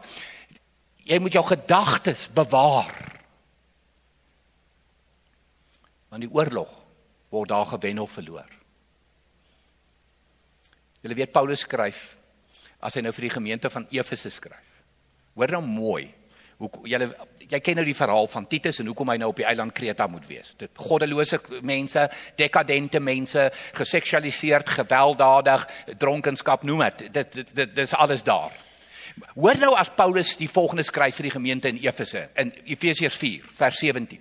Jy 1.09 1.19
moet 1.21 1.37
jou 1.37 1.45
gedagtes 1.45 2.29
bewaar. 2.33 2.95
Want 6.09 6.25
die 6.25 6.33
oorlog 6.33 6.73
word 7.29 7.53
daar 7.53 7.69
gewen 7.69 8.01
of 8.01 8.17
verloor. 8.17 8.58
Jy 11.03 11.15
weet 11.15 11.33
Paulus 11.33 11.63
skryf 11.67 12.17
as 12.83 12.95
hy 12.95 13.03
nou 13.03 13.13
vir 13.15 13.29
die 13.29 13.35
gemeente 13.35 13.71
van 13.71 13.87
Efese 13.95 14.31
skryf. 14.31 14.79
Hoor 15.39 15.55
nou 15.55 15.63
mooi. 15.63 16.09
Hoe 16.59 16.71
julle 16.91 17.13
jy 17.49 17.61
ken 17.65 17.79
nou 17.79 17.85
die 17.87 17.97
verhaal 17.97 18.27
van 18.29 18.47
Titus 18.51 18.81
en 18.83 18.91
hoekom 18.91 19.09
hy 19.13 19.17
nou 19.23 19.31
op 19.31 19.39
die 19.41 19.47
eiland 19.49 19.73
Kreta 19.77 20.09
moet 20.11 20.27
wees. 20.29 20.53
Dit 20.59 20.77
goddelose 20.77 21.39
mense, 21.65 22.09
dekadente 22.37 23.01
mense, 23.01 23.49
geseksualiseerd, 23.79 24.69
gewelddadig, 24.81 25.65
dronkenskap, 26.03 26.67
noem 26.69 26.85
dit. 26.89 27.07
Dit 27.15 27.39
dit 27.39 27.55
dit 27.63 27.77
dis 27.77 27.95
alles 27.95 28.27
daar. 28.27 28.53
Hoor 29.35 29.59
nou 29.59 29.73
as 29.79 29.91
Paulus 29.97 30.35
die 30.39 30.51
volgende 30.51 30.85
skryf 30.87 31.17
vir 31.19 31.31
die 31.31 31.37
gemeente 31.39 31.71
in 31.73 31.81
Efese 31.83 32.29
in 32.39 32.53
Efesiërs 32.67 33.17
4 33.19 33.49
vers 33.63 33.81
17. 33.81 34.21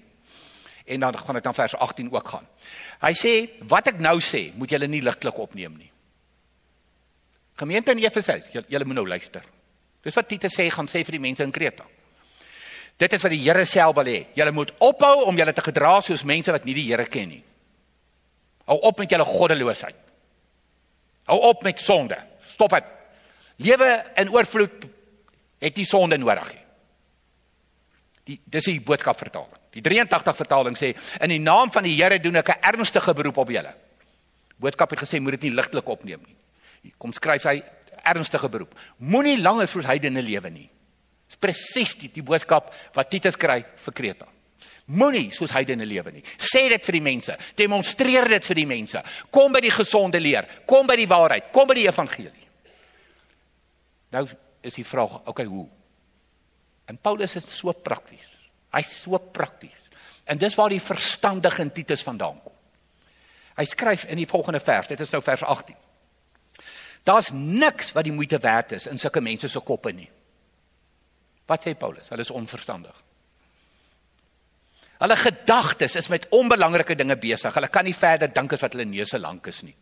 En 0.87 1.03
dan 1.03 1.17
gaan 1.17 1.35
dit 1.35 1.43
dan 1.43 1.57
vers 1.57 1.75
18 1.75 2.13
ook 2.13 2.27
gaan. 2.31 2.47
Hy 3.03 3.13
sê 3.17 3.33
wat 3.67 3.91
ek 3.91 3.99
nou 3.99 4.17
sê, 4.23 4.53
moet 4.55 4.71
julle 4.71 4.87
nie 4.87 5.03
ligtelik 5.03 5.37
opneem 5.43 5.75
nie. 5.75 5.91
Gemeente 7.57 7.91
in 7.91 8.03
Efese, 8.03 8.43
julle 8.53 8.85
moet 8.85 8.99
nou 8.99 9.07
luister. 9.07 9.43
Dis 10.05 10.15
wat 10.15 10.27
Titus 10.29 10.53
sê 10.53 10.67
gaan 10.71 10.87
sê 10.87 11.01
vir 11.03 11.17
die 11.17 11.23
mense 11.23 11.43
in 11.43 11.51
Kreta. 11.51 11.85
Dit 12.97 13.13
is 13.13 13.23
wat 13.23 13.33
die 13.33 13.41
Here 13.43 13.65
self 13.65 13.95
wil 13.97 14.09
hê. 14.09 14.19
Julle 14.37 14.53
moet 14.53 14.73
ophou 14.81 15.25
om 15.29 15.37
julle 15.37 15.53
te 15.53 15.65
gedra 15.65 15.97
soos 16.01 16.25
mense 16.25 16.53
wat 16.53 16.65
nie 16.65 16.75
die 16.77 16.85
Here 16.89 17.05
ken 17.09 17.29
nie. 17.33 17.41
Hou 18.67 18.77
op 18.89 19.01
met 19.01 19.11
julle 19.13 19.25
goddeloosheid. 19.25 19.97
Hou 21.29 21.39
op 21.49 21.63
met 21.63 21.81
sonde. 21.81 22.17
Stop 22.53 22.73
dit. 22.77 22.93
Lewe 23.67 23.89
in 24.21 24.31
oorvloed 24.33 24.87
het 25.61 25.77
nie 25.77 25.85
sonde 25.85 26.17
nodig 26.17 26.53
nie. 26.53 26.63
Die 28.27 28.39
dis 28.45 28.69
die 28.69 28.81
boodskap 28.83 29.17
vertaling. 29.17 29.61
Die 29.73 29.81
83 29.85 30.35
vertaling 30.35 30.77
sê 30.77 30.93
in 31.21 31.31
die 31.33 31.41
naam 31.41 31.71
van 31.73 31.85
die 31.85 31.95
Here 31.95 32.19
doen 32.19 32.35
ek 32.41 32.49
'n 32.49 32.63
ernstige 32.73 33.13
beroep 33.13 33.37
op 33.37 33.49
julle. 33.49 33.73
Boodskap 34.57 34.89
het 34.89 34.99
gesê 34.99 35.19
moet 35.21 35.39
dit 35.39 35.49
nie 35.49 35.55
ligtelik 35.55 35.87
opneem 35.87 36.21
nie. 36.25 36.35
Kom 36.97 37.13
skryf 37.13 37.45
hy 37.49 37.59
ernstige 38.07 38.49
beroep. 38.49 38.73
Moenie 38.97 39.37
langer 39.41 39.69
soos 39.69 39.87
heidene 39.89 40.23
lewe 40.23 40.51
nie. 40.53 40.67
Dis 41.27 41.39
presies 41.41 41.95
die, 41.99 42.09
die 42.13 42.23
boodskap 42.23 42.71
wat 42.95 43.09
Titus 43.11 43.39
kry 43.39 43.59
vir 43.83 43.95
Kreta. 43.95 44.27
Moenie 44.87 45.27
soos 45.35 45.51
heidene 45.51 45.85
lewe 45.85 46.13
nie. 46.15 46.23
Sê 46.39 46.69
dit 46.71 46.85
vir 46.87 46.95
die 46.95 47.03
mense. 47.03 47.35
Demonstreer 47.59 48.29
dit 48.31 48.45
vir 48.47 48.61
die 48.61 48.67
mense. 48.69 49.01
Kom 49.33 49.51
by 49.51 49.61
die 49.65 49.73
gesonde 49.75 50.21
leer. 50.23 50.47
Kom 50.69 50.87
by 50.87 50.95
die 50.95 51.09
waarheid. 51.09 51.49
Kom 51.51 51.67
by 51.67 51.75
die 51.75 51.87
evangelie. 51.89 52.45
Nou 54.15 54.23
is 54.63 54.77
die 54.79 54.87
vraag, 54.87 55.19
okay, 55.27 55.45
hoe? 55.45 55.67
En 56.87 56.97
Paulus 57.03 57.35
is 57.35 57.49
so 57.51 57.73
prakties. 57.75 58.29
Hy's 58.75 58.93
so 59.03 59.19
prakties. 59.19 59.75
En 60.27 60.39
dis 60.39 60.55
waar 60.55 60.71
die 60.71 60.83
verstandige 60.83 61.61
in 61.63 61.71
Titus 61.75 62.03
vandaan 62.03 62.39
kom. 62.43 62.55
Hy 63.57 63.65
skryf 63.65 64.05
in 64.11 64.19
die 64.21 64.29
volgende 64.29 64.59
vers, 64.61 64.87
dit 64.87 64.99
is 65.01 65.11
nou 65.11 65.21
vers 65.25 65.43
18. 65.43 65.75
Daar's 67.07 67.31
niks 67.31 67.93
wat 67.95 68.03
die 68.03 68.15
moeite 68.15 68.39
werd 68.43 68.73
is 68.75 68.87
in 68.91 68.99
sulke 68.99 69.23
mense 69.23 69.47
se 69.47 69.61
koppe 69.63 69.93
nie. 69.95 70.09
Wat 71.47 71.63
sê 71.63 71.71
Paulus? 71.79 72.09
Hulle 72.11 72.25
is 72.25 72.33
onverstandig. 72.35 73.03
Hulle 74.97 75.15
gedagtes 75.15 75.95
is 75.95 76.09
met 76.11 76.27
onbelangrike 76.35 76.97
dinge 76.97 77.15
besig. 77.21 77.53
Hulle 77.53 77.69
kan 77.71 77.85
nie 77.87 77.95
verder 77.95 78.31
dink 78.33 78.57
as 78.57 78.65
wat 78.65 78.75
hulle 78.75 78.87
neuse 78.89 79.19
lank 79.21 79.47
is 79.47 79.61
nie. 79.63 79.75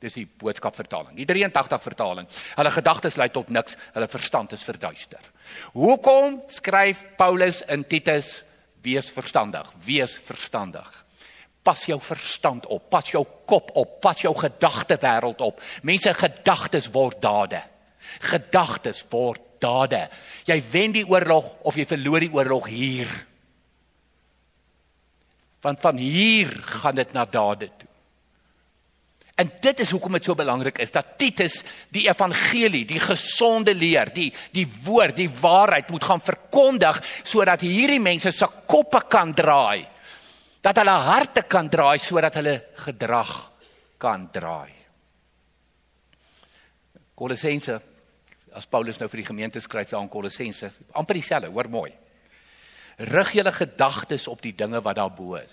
Dis 0.00 0.16
die 0.16 0.26
boodskap 0.26 0.76
vertaling. 0.76 1.16
Die 1.16 1.26
83 1.28 1.82
vertaling. 1.82 2.28
Hulle 2.56 2.72
gedagtes 2.72 3.18
lei 3.20 3.28
tot 3.32 3.50
niks. 3.52 3.76
Hulle 3.96 4.08
verstand 4.08 4.54
is 4.56 4.64
verduister. 4.64 5.24
Hoekom 5.74 6.38
skryf 6.48 7.02
Paulus 7.18 7.64
in 7.68 7.84
Titus 7.88 8.44
wees 8.84 9.10
verstandig? 9.12 9.66
Wees 9.84 10.16
verstandig. 10.24 10.88
Pas 11.70 11.84
jou 11.86 12.00
verstand 12.02 12.66
op, 12.66 12.88
pas 12.90 13.12
jou 13.12 13.22
kop 13.46 13.70
op, 13.78 14.00
pas 14.02 14.18
jou 14.18 14.32
gedagte 14.34 14.98
wêreld 14.98 15.42
op. 15.46 15.60
Mense 15.86 16.14
gedagtes 16.18 16.90
word 16.90 17.20
dade. 17.22 17.62
Gedagtes 18.26 19.04
word 19.12 19.42
dade. 19.62 20.08
Jy 20.48 20.58
wen 20.72 20.96
die 20.96 21.06
oorlog 21.06 21.60
of 21.62 21.78
jy 21.78 21.86
verloor 21.86 22.24
die 22.24 22.32
oorlog 22.34 22.66
hier. 22.72 23.12
Want 25.62 25.78
van 25.84 26.00
hier 26.00 26.50
gaan 26.80 26.98
dit 26.98 27.14
na 27.14 27.26
dade 27.28 27.68
toe. 27.78 27.90
En 29.40 29.48
dit 29.60 29.80
is 29.80 29.90
hoekom 29.94 30.18
dit 30.18 30.26
so 30.26 30.36
belangrik 30.36 30.82
is 30.82 30.90
dat 30.92 31.14
Titus 31.20 31.60
die 31.94 32.04
evangelie, 32.10 32.82
die 32.84 33.00
gesonde 33.00 33.72
leer, 33.74 34.10
die 34.12 34.28
die 34.52 34.66
woord, 34.84 35.16
die 35.16 35.30
waarheid 35.40 35.88
moet 35.88 36.04
gaan 36.04 36.20
verkondig 36.24 36.98
sodat 37.22 37.64
hierdie 37.64 38.02
mense 38.02 38.34
se 38.36 38.48
koppe 38.68 39.00
kan 39.08 39.32
draai. 39.36 39.86
Dat 40.60 40.76
hulle 40.76 40.90
harte 40.90 41.42
kan 41.42 41.68
draai 41.68 41.98
sodat 41.98 42.34
hulle 42.34 42.56
gedrag 42.84 43.50
kan 43.98 44.28
draai. 44.32 44.72
Kolossense 47.14 47.80
as 48.56 48.66
Paulus 48.66 48.98
nou 48.98 49.08
vir 49.10 49.22
die 49.22 49.28
gemeente 49.28 49.60
skryf 49.62 49.92
aan 49.94 50.08
Kolossense, 50.10 50.72
amper 50.98 51.18
dieselfde, 51.18 51.50
hoor 51.54 51.68
mooi. 51.70 51.90
Rig 53.10 53.34
julle 53.38 53.52
gedagtes 53.54 54.26
op 54.28 54.42
die 54.42 54.54
dinge 54.56 54.80
wat 54.84 54.98
daarbo 54.98 55.36
is. 55.38 55.52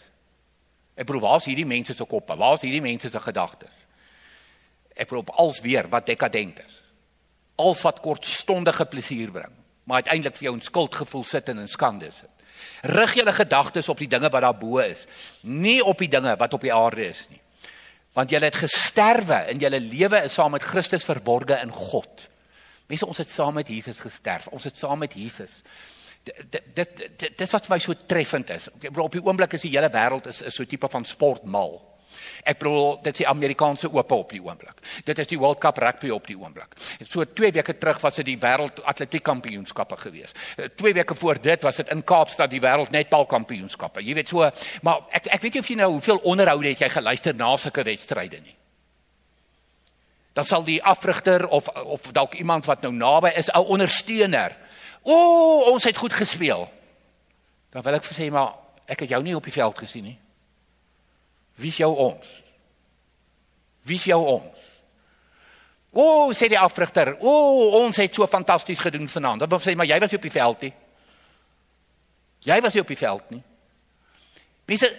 Ek 0.98 1.06
bedoel, 1.06 1.22
waar 1.28 1.38
is 1.38 1.48
hierdie 1.48 1.68
mense 1.70 1.94
se 1.94 2.08
koppe? 2.10 2.36
Waar 2.36 2.58
is 2.58 2.66
hierdie 2.66 2.82
mense 2.82 3.12
se 3.14 3.22
gedagtes? 3.22 3.74
Ek 4.98 5.06
bedoel 5.06 5.24
op 5.28 5.36
als 5.46 5.62
weer 5.62 5.88
wat 5.94 6.10
dekadent 6.10 6.64
is. 6.64 6.80
Als 7.62 7.84
wat 7.86 8.02
kortstondige 8.02 8.86
plesier 8.90 9.32
bring, 9.34 9.54
maar 9.86 10.02
uiteindelik 10.02 10.36
vir 10.36 10.50
jou 10.50 10.56
'n 10.58 10.62
skuldgevoel 10.62 11.24
sit 11.24 11.50
en 11.50 11.60
in 11.60 11.68
skande 11.68 12.12
sit. 12.12 12.37
Rig 12.82 13.18
julle 13.20 13.34
gedagtes 13.34 13.90
op 13.90 14.00
die 14.02 14.10
dinge 14.12 14.30
wat 14.30 14.46
daarbo 14.46 14.80
is, 14.84 15.06
nie 15.42 15.80
op 15.84 15.98
die 15.98 16.10
dinge 16.12 16.36
wat 16.40 16.54
op 16.54 16.64
die 16.64 16.74
aarde 16.74 17.10
is 17.10 17.26
nie. 17.30 17.42
Want 18.18 18.32
julle 18.34 18.50
het 18.50 18.58
gesterwe 18.58 19.44
en 19.52 19.60
julle 19.62 19.80
lewe 19.80 20.24
is 20.26 20.34
saam 20.34 20.56
met 20.56 20.66
Christus 20.66 21.06
verborge 21.06 21.60
in 21.62 21.72
God. 21.72 22.28
Mense, 22.88 23.06
ons 23.06 23.20
het 23.22 23.30
saam 23.30 23.54
met 23.60 23.68
Jesus 23.68 24.00
gesterf. 24.00 24.48
Ons 24.48 24.64
het 24.64 24.78
saam 24.80 25.00
met 25.04 25.14
Jesus. 25.14 25.52
Dit 26.24 26.64
dit 26.76 27.04
dit 27.20 27.38
dis 27.38 27.52
wat 27.54 27.68
vir 27.68 27.76
my 27.76 27.80
so 27.84 27.96
treffend 28.08 28.50
is. 28.56 28.68
Ek 28.80 28.90
bedoel 28.90 29.06
op 29.06 29.18
die 29.20 29.24
oomblik 29.24 29.54
is 29.56 29.64
die 29.68 29.74
hele 29.76 29.92
wêreld 29.94 30.28
is 30.32 30.42
is 30.42 30.56
so 30.56 30.66
tipe 30.66 30.90
van 30.92 31.06
sportmal. 31.06 31.78
Ek 32.44 32.60
bedoel 32.60 33.00
dit 33.04 33.14
is 33.14 33.24
die 33.24 33.28
Amerikaanse 33.28 33.90
ope 33.94 34.16
op 34.16 34.30
die 34.30 34.42
oomblik. 34.42 34.82
Dit 35.06 35.20
is 35.20 35.28
die 35.28 35.40
World 35.40 35.60
Cup 35.64 35.78
rugby 35.78 36.10
op 36.10 36.28
die 36.28 36.38
oomblik. 36.38 36.76
So 37.10 37.26
2 37.26 37.52
weke 37.52 37.78
terug 37.78 38.02
was 38.02 38.16
dit 38.16 38.26
die 38.26 38.38
wêreld 38.38 38.84
atletiek 38.84 39.24
kampioenskappe 39.24 39.98
gewees. 39.98 40.36
2 40.76 40.94
weke 40.94 41.16
voor 41.16 41.42
dit 41.42 41.64
was 41.64 41.76
dit 41.76 41.90
in 41.90 42.04
Kaapstad 42.04 42.50
die 42.50 42.62
wêreld 42.62 42.92
netbal 42.92 43.26
kampioenskappe. 43.26 44.04
Jy 44.04 44.14
weet 44.14 44.30
so, 44.30 44.50
maar 44.82 45.08
ek 45.12 45.28
ek 45.28 45.42
weet 45.42 45.54
nie 45.54 45.62
of 45.62 45.74
jy 45.74 45.76
nou 45.76 45.92
hoeveel 45.92 46.24
onderhoude 46.24 46.68
het 46.68 46.86
jy 46.86 46.90
geluister 46.90 47.36
na 47.36 47.56
sulke 47.58 47.84
wedstryde 47.84 48.42
nie 48.42 48.58
dan 50.38 50.46
sal 50.46 50.62
die 50.62 50.78
afrigter 50.86 51.48
of 51.50 51.66
of 51.68 52.12
dalk 52.14 52.36
iemand 52.38 52.68
wat 52.70 52.84
nou 52.86 52.94
naby 52.94 53.32
is, 53.34 53.50
'n 53.50 53.58
ondersteuner. 53.58 54.56
O, 55.02 55.72
ons 55.72 55.84
het 55.84 55.98
goed 55.98 56.14
gespeel. 56.14 56.70
Dan 57.70 57.82
wil 57.82 57.94
ek 57.94 58.04
vir 58.04 58.18
sê 58.18 58.32
maar 58.32 58.54
ek 58.86 59.00
het 59.00 59.10
jou 59.10 59.24
nie 59.24 59.36
op 59.36 59.44
die 59.44 59.52
veld 59.52 59.78
gesien 59.78 60.04
nie. 60.04 60.20
Wie 61.58 61.72
is 61.74 61.80
jou 61.82 61.90
ons? 61.92 62.30
Wie 63.88 63.98
is 63.98 64.06
jou 64.10 64.20
ons? 64.22 64.66
O, 65.98 66.30
sê 66.38 66.50
die 66.52 66.60
afrigter, 66.60 67.16
o, 67.26 67.34
ons 67.80 67.98
het 67.98 68.14
so 68.14 68.28
fantasties 68.30 68.82
gedoen 68.84 69.08
vanaand. 69.10 69.48
Dan 69.50 69.64
sê 69.64 69.74
maar 69.76 69.90
jy 69.90 69.98
was 70.04 70.14
nie 70.14 70.20
op 70.20 70.28
die 70.28 70.36
veld 70.36 70.66
nie. 70.68 70.74
Jy 72.48 72.58
was 72.62 72.76
nie 72.76 72.84
op 72.84 72.92
die 72.92 73.00
veld 73.00 73.32
nie. 73.34 73.42
Wie 74.68 74.78
se 74.78 74.92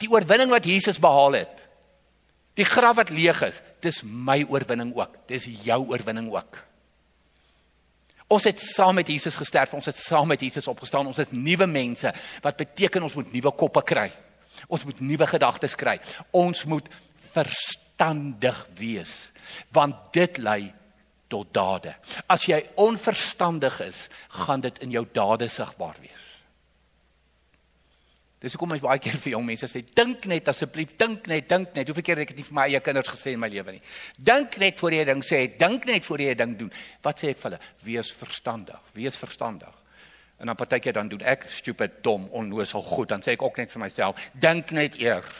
die 0.00 0.10
oorwinning 0.10 0.50
wat 0.50 0.66
Jesus 0.66 0.98
behaal 0.98 1.38
het. 1.38 1.62
Die 2.58 2.66
graf 2.66 2.96
wat 2.98 3.10
leeg 3.14 3.40
is, 3.46 3.60
dis 3.82 4.02
my 4.06 4.40
oorwinning 4.48 4.92
ook. 4.96 5.16
Dis 5.30 5.46
jou 5.66 5.80
oorwinning 5.90 6.30
ook. 6.32 6.58
Ons 8.34 8.46
het 8.48 8.60
saam 8.62 8.96
met 8.98 9.10
Jesus 9.10 9.36
gesterf, 9.36 9.74
ons 9.76 9.86
het 9.86 9.98
saam 10.00 10.26
met 10.30 10.40
Jesus 10.40 10.66
opgestaan. 10.70 11.06
Ons 11.06 11.20
is 11.22 11.34
nuwe 11.34 11.66
mense 11.70 12.10
wat 12.42 12.58
beteken 12.62 13.04
ons 13.04 13.14
moet 13.18 13.32
nuwe 13.34 13.52
koppe 13.54 13.82
kry. 13.86 14.08
Ons 14.68 14.84
moet 14.84 15.00
nuwe 15.00 15.26
gedagtes 15.26 15.74
kry. 15.74 15.98
Ons 16.32 16.64
moet 16.64 16.88
verstandig 17.34 18.66
wees 18.78 19.32
want 19.74 20.12
dit 20.12 20.38
lei 20.38 20.72
tot 21.28 21.50
dade. 21.52 21.94
As 22.30 22.46
jy 22.48 22.60
onverstandig 22.80 23.80
is, 23.84 24.06
gaan 24.28 24.62
dit 24.64 24.78
in 24.86 24.94
jou 24.94 25.04
dade 25.12 25.48
sigbaar 25.52 25.98
wees. 26.00 26.30
Dis 28.44 28.52
hoekom 28.52 28.74
ek 28.76 28.82
baie 28.84 29.00
keer 29.00 29.16
vir 29.16 29.32
jong 29.32 29.46
mense 29.46 29.68
sê 29.72 29.80
dink 29.96 30.26
net 30.28 30.50
asseblief 30.52 30.90
dink 31.00 31.28
net 31.30 31.46
dink 31.48 31.70
net 31.72 31.88
hoeveel 31.88 32.04
keer 32.04 32.20
ek 32.26 32.34
dit 32.36 32.44
vir 32.44 32.56
my 32.58 32.66
eie 32.68 32.80
kinders 32.84 33.08
gesê 33.08 33.32
in 33.32 33.40
my 33.40 33.48
lewe 33.48 33.72
nie 33.72 33.80
dink 34.20 34.58
net 34.60 34.76
voor 34.80 34.92
jy 34.92 35.00
'n 35.00 35.08
ding 35.08 35.22
sê 35.24 35.38
dink 35.56 35.86
net 35.88 36.04
voor 36.04 36.20
jy 36.20 36.34
'n 36.34 36.36
ding 36.36 36.52
doen 36.58 36.72
wat 37.00 37.22
sê 37.22 37.30
ek 37.32 37.38
vir 37.40 37.50
hulle 37.50 37.60
wees 37.88 38.12
verstandig 38.12 38.80
wees 38.92 39.16
verstandig 39.16 39.72
En 40.44 40.50
dan 40.52 40.56
partykeer 40.60 40.92
dan 40.92 41.08
doen 41.08 41.22
ek 41.24 41.46
stupid, 41.48 42.02
dom, 42.04 42.26
onnoosel 42.36 42.82
goed, 42.84 43.08
dan 43.08 43.22
sê 43.24 43.32
ek 43.32 43.42
ook 43.46 43.56
net 43.56 43.70
vir 43.72 43.80
myself, 43.80 44.24
dink 44.36 44.74
net 44.76 44.98
eers. 45.00 45.38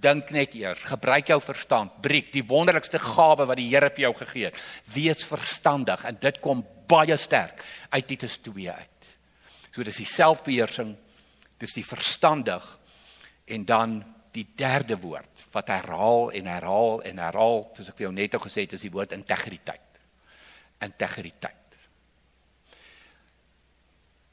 Dink 0.00 0.30
net 0.32 0.54
eers, 0.56 0.80
gebruik 0.88 1.28
jou 1.28 1.36
verstand, 1.44 1.98
breek 2.00 2.30
die 2.32 2.44
wonderlikste 2.48 2.96
gawe 3.02 3.44
wat 3.50 3.60
die 3.60 3.66
Here 3.68 3.90
vir 3.92 4.06
jou 4.06 4.12
gegee 4.22 4.46
het. 4.48 4.62
Wees 4.94 5.26
verstandig 5.28 6.06
en 6.08 6.16
dit 6.22 6.40
kom 6.40 6.62
baie 6.88 7.18
sterk 7.20 7.60
uit 7.92 8.08
Titus 8.08 8.38
2 8.48 8.72
uit. 8.72 9.10
So 9.76 9.84
dis 9.84 10.00
die 10.00 10.08
selfbeheersing, 10.08 10.96
dis 11.60 11.76
die 11.76 11.84
verstandig 11.84 12.64
en 13.44 13.68
dan 13.68 13.98
die 14.32 14.46
derde 14.56 14.96
woord 15.04 15.46
wat 15.52 15.68
herhaal 15.68 16.30
en 16.32 16.48
herhaal 16.48 17.04
en 17.12 17.20
herhaal, 17.26 17.62
soos 17.76 17.92
ek 17.92 18.00
vir 18.00 18.08
jou 18.08 18.16
net 18.22 18.40
al 18.40 18.46
gesê 18.48 18.64
het, 18.64 18.80
is 18.80 18.88
die 18.88 18.94
woord 18.96 19.12
integriteit. 19.20 20.00
Integriteit. 20.80 21.65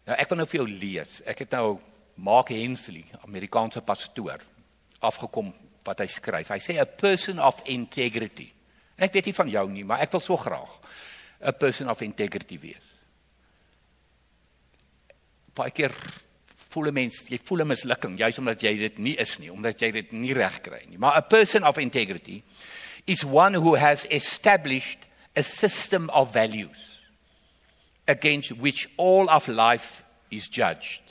Nou 0.08 0.18
ek 0.20 0.32
wil 0.32 0.42
nou 0.42 0.48
vir 0.50 0.60
jou 0.60 0.68
lees. 0.70 1.20
Ek 1.30 1.46
het 1.46 1.54
nou 1.56 1.78
Mark 2.24 2.52
Hensley, 2.54 3.06
Amerikaanse 3.24 3.82
pastoor, 3.86 4.44
afgekom 5.04 5.52
wat 5.84 6.04
hy 6.04 6.08
skryf. 6.12 6.52
Hy 6.54 6.60
sê 6.64 6.78
a 6.82 6.88
person 6.88 7.42
of 7.44 7.64
integrity. 7.72 8.50
Ek 8.96 9.16
weet 9.16 9.30
nie 9.30 9.36
van 9.36 9.52
jou 9.52 9.64
nie, 9.72 9.86
maar 9.88 10.04
ek 10.06 10.14
wil 10.16 10.22
so 10.24 10.38
graag 10.38 10.80
'n 11.42 11.54
person 11.60 11.90
of 11.90 12.02
integrity 12.02 12.60
wees. 12.60 12.86
Baie 15.56 15.72
keer 15.72 15.92
voel 16.56 16.88
'n 16.88 16.94
mens, 16.94 17.26
jy 17.30 17.40
voel 17.44 17.62
'n 17.62 17.68
mislukking 17.68 18.18
juis 18.18 18.38
omdat 18.38 18.62
jy 18.62 18.78
dit 18.78 18.98
nie 18.98 19.16
is 19.18 19.40
nie, 19.40 19.52
omdat 19.52 19.80
jy 19.80 19.92
dit 19.92 20.12
nie 20.12 20.34
reg 20.34 20.62
kry 20.62 20.86
nie. 20.88 20.98
Maar 20.98 21.16
a 21.16 21.22
person 21.22 21.64
of 21.64 21.78
integrity 21.78 22.44
is 23.06 23.24
one 23.24 23.58
who 23.58 23.76
has 23.76 24.06
established 24.06 25.00
a 25.36 25.42
system 25.42 26.10
of 26.10 26.32
values 26.32 26.93
against 28.08 28.52
which 28.60 28.90
all 28.98 29.30
of 29.30 29.48
life 29.48 30.04
is 30.30 30.48
judged. 30.48 31.02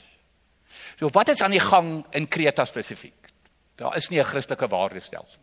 So 0.99 1.09
wat 1.11 1.29
is 1.29 1.41
aan 1.41 1.51
die 1.51 1.63
gang 1.63 2.05
in 2.11 2.27
Kreta 2.27 2.65
spesifiek? 2.65 3.31
Daar 3.75 3.97
is 3.97 4.09
nie 4.09 4.19
'n 4.19 4.25
Christelike 4.25 4.67
waardestelsel. 4.67 5.41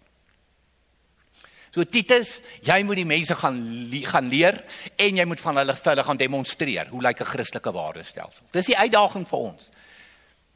So 1.71 1.85
Titus, 1.85 2.41
jy 2.63 2.83
moet 2.83 2.97
die 2.97 3.07
mense 3.07 3.35
gaan 3.35 3.89
le 3.91 4.07
gaan 4.07 4.29
leer 4.29 4.65
en 4.97 5.17
jy 5.17 5.25
moet 5.25 5.41
van 5.41 5.57
hulle 5.57 5.75
vir 5.75 5.91
hulle 5.93 6.03
gaan 6.03 6.17
demonstreer 6.17 6.89
hoe 6.91 7.03
lyk 7.03 7.21
'n 7.21 7.25
Christelike 7.25 7.73
waardestelsel. 7.73 8.43
Dis 8.51 8.67
die 8.67 8.79
uitdaging 8.79 9.29
vir 9.29 9.39
ons. 9.39 9.69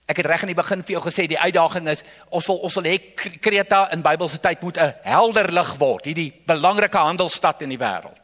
Ek 0.07 0.17
het 0.17 0.27
reg 0.27 0.43
in 0.43 0.49
die 0.49 0.63
begin 0.63 0.83
vir 0.83 0.93
jou 0.93 1.03
gesê 1.03 1.27
die 1.27 1.39
uitdaging 1.39 1.89
is 1.89 2.03
ons 2.29 2.47
wil 2.47 2.57
ons 2.57 2.75
wil 2.75 2.85
hê 2.85 3.15
Kreta 3.41 3.89
in 3.93 4.03
Bybelse 4.03 4.39
tyd 4.39 4.63
moet 4.63 4.77
'n 4.77 4.95
helder 5.03 5.53
lig 5.53 5.79
word, 5.79 6.05
hierdie 6.05 6.33
belangrike 6.47 6.99
handelsstad 6.99 7.63
in 7.63 7.69
die 7.69 7.79
wêreld 7.79 8.24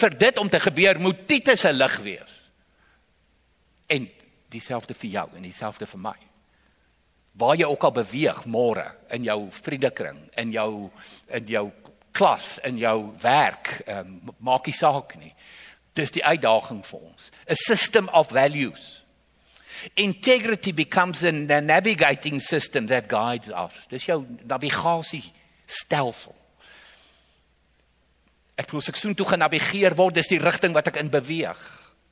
vir 0.00 0.16
dit 0.18 0.38
om 0.38 0.48
te 0.48 0.60
gebeur 0.60 1.00
moet 1.00 1.26
Titus 1.28 1.60
se 1.64 1.72
lig 1.72 1.96
wees. 2.04 2.34
En 3.90 4.08
dieselfde 4.50 4.94
vir 4.94 5.10
jou 5.10 5.26
en 5.36 5.46
dieselfde 5.46 5.86
vir 5.86 6.02
my. 6.10 6.16
Waar 7.40 7.58
jy 7.58 7.68
ook 7.70 7.84
al 7.86 7.94
beweeg 8.00 8.44
môre 8.50 8.88
in 9.14 9.24
jou 9.24 9.38
vriendekring, 9.54 10.18
in 10.40 10.54
jou 10.54 10.90
in 11.30 11.46
jou 11.46 11.68
klas, 12.12 12.58
in 12.66 12.78
jou 12.80 13.12
werk, 13.22 13.76
um, 13.86 14.16
maak 14.42 14.66
nie 14.66 14.74
saak 14.74 15.14
nie. 15.20 15.30
Dis 15.94 16.10
die 16.14 16.24
uitdaging 16.24 16.82
vir 16.86 17.04
ons. 17.06 17.30
A 17.46 17.54
system 17.54 18.10
of 18.14 18.32
values. 18.34 18.96
Integrity 19.96 20.74
becomes 20.74 21.20
the 21.20 21.32
navigating 21.32 22.40
system 22.40 22.86
that 22.90 23.08
guides 23.08 23.48
us. 23.54 23.86
Dis 23.88 24.08
jou 24.10 24.24
navigasie 24.44 25.24
stelsel. 25.66 26.34
Ek 28.60 28.68
voel 28.68 28.84
ek 28.92 28.98
soontoe 29.00 29.26
genavigeer 29.32 29.96
word, 29.96 30.18
dis 30.18 30.28
die 30.28 30.40
rigting 30.42 30.76
wat 30.76 30.90
ek 30.90 31.00
in 31.00 31.10
beweeg. 31.12 31.60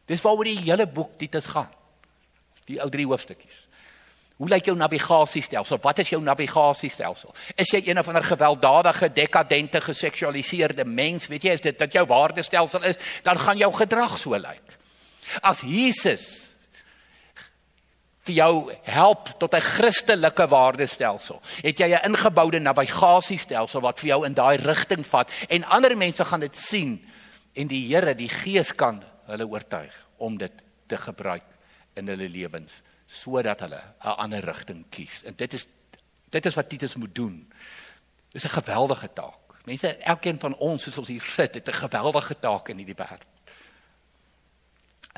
Dis 0.09 0.23
waaroor 0.25 0.49
die 0.49 0.61
hele 0.65 0.87
boek 0.89 1.19
dit 1.21 1.35
is 1.37 1.49
gaan. 1.53 1.69
Die 2.69 2.79
ou 2.81 2.89
drie 2.93 3.07
hoofstukkies. 3.09 3.65
Hoe 4.39 4.47
lyk 4.47 4.69
jou 4.71 4.77
navigasiestelsel? 4.79 5.81
Wat 5.83 5.99
is 5.99 6.13
jou 6.13 6.21
navigasiestelsel? 6.23 7.35
Is 7.59 7.73
jy 7.75 7.81
een 7.89 8.05
van 8.05 8.17
'n 8.17 8.23
gewelddadige, 8.23 9.13
dekadente, 9.13 9.81
geseksualiseerde 9.81 10.85
mens? 10.85 11.27
Weet 11.27 11.43
jy, 11.43 11.53
as 11.53 11.61
dit 11.61 11.79
dat 11.79 11.93
jou 11.93 12.07
waardestelsel 12.07 12.85
is, 12.85 12.97
dan 13.23 13.39
gaan 13.39 13.59
jou 13.59 13.73
gedrag 13.73 14.19
so 14.19 14.31
lyk. 14.37 14.79
As 15.43 15.61
Jesus 15.61 16.48
vir 18.29 18.37
jou 18.37 18.55
help 18.83 19.33
tot 19.41 19.55
'n 19.55 19.61
Christelike 19.61 20.47
waardestelsel. 20.49 21.41
Het 21.63 21.79
jy 21.79 21.89
'n 21.95 22.13
ingeboude 22.13 22.61
navigasiestelsel 22.61 23.81
wat 23.81 24.01
vir 24.01 24.09
jou 24.09 24.25
in 24.27 24.35
daai 24.35 24.57
rigting 24.57 25.07
vat 25.07 25.31
en 25.49 25.65
ander 25.65 25.97
mense 25.97 26.25
gaan 26.25 26.41
dit 26.41 26.57
sien 26.57 27.05
en 27.55 27.67
die 27.67 27.89
Here, 27.89 28.15
die 28.15 28.29
Gees 28.29 28.75
kan 28.75 29.03
hulle 29.27 29.47
oortuig 29.47 29.95
om 30.17 30.39
dit 30.39 30.53
te 30.87 30.97
gebruik 30.97 31.45
in 31.95 32.09
hulle 32.09 32.29
lewens 32.29 32.83
sodat 33.07 33.61
hulle 33.61 33.81
'n 34.05 34.19
ander 34.19 34.45
rigting 34.45 34.85
kies. 34.91 35.23
En 35.25 35.35
dit 35.37 35.53
is 35.53 35.67
dit 36.31 36.47
is 36.47 36.55
wat 36.55 36.69
Titus 36.69 36.97
moet 36.97 37.15
doen. 37.15 37.53
Dis 38.33 38.45
'n 38.45 38.61
geweldige 38.63 39.13
taak. 39.13 39.49
Mense, 39.65 39.97
elkeen 39.97 40.39
van 40.41 40.57
ons 40.57 40.83
soos 40.83 40.99
ons 40.99 41.09
hier 41.09 41.23
sit, 41.23 41.55
het 41.55 41.69
'n 41.69 41.73
geweldige 41.73 42.39
taak 42.39 42.69
in 42.69 42.77
hierdie 42.77 42.95
wêreld. 42.95 43.25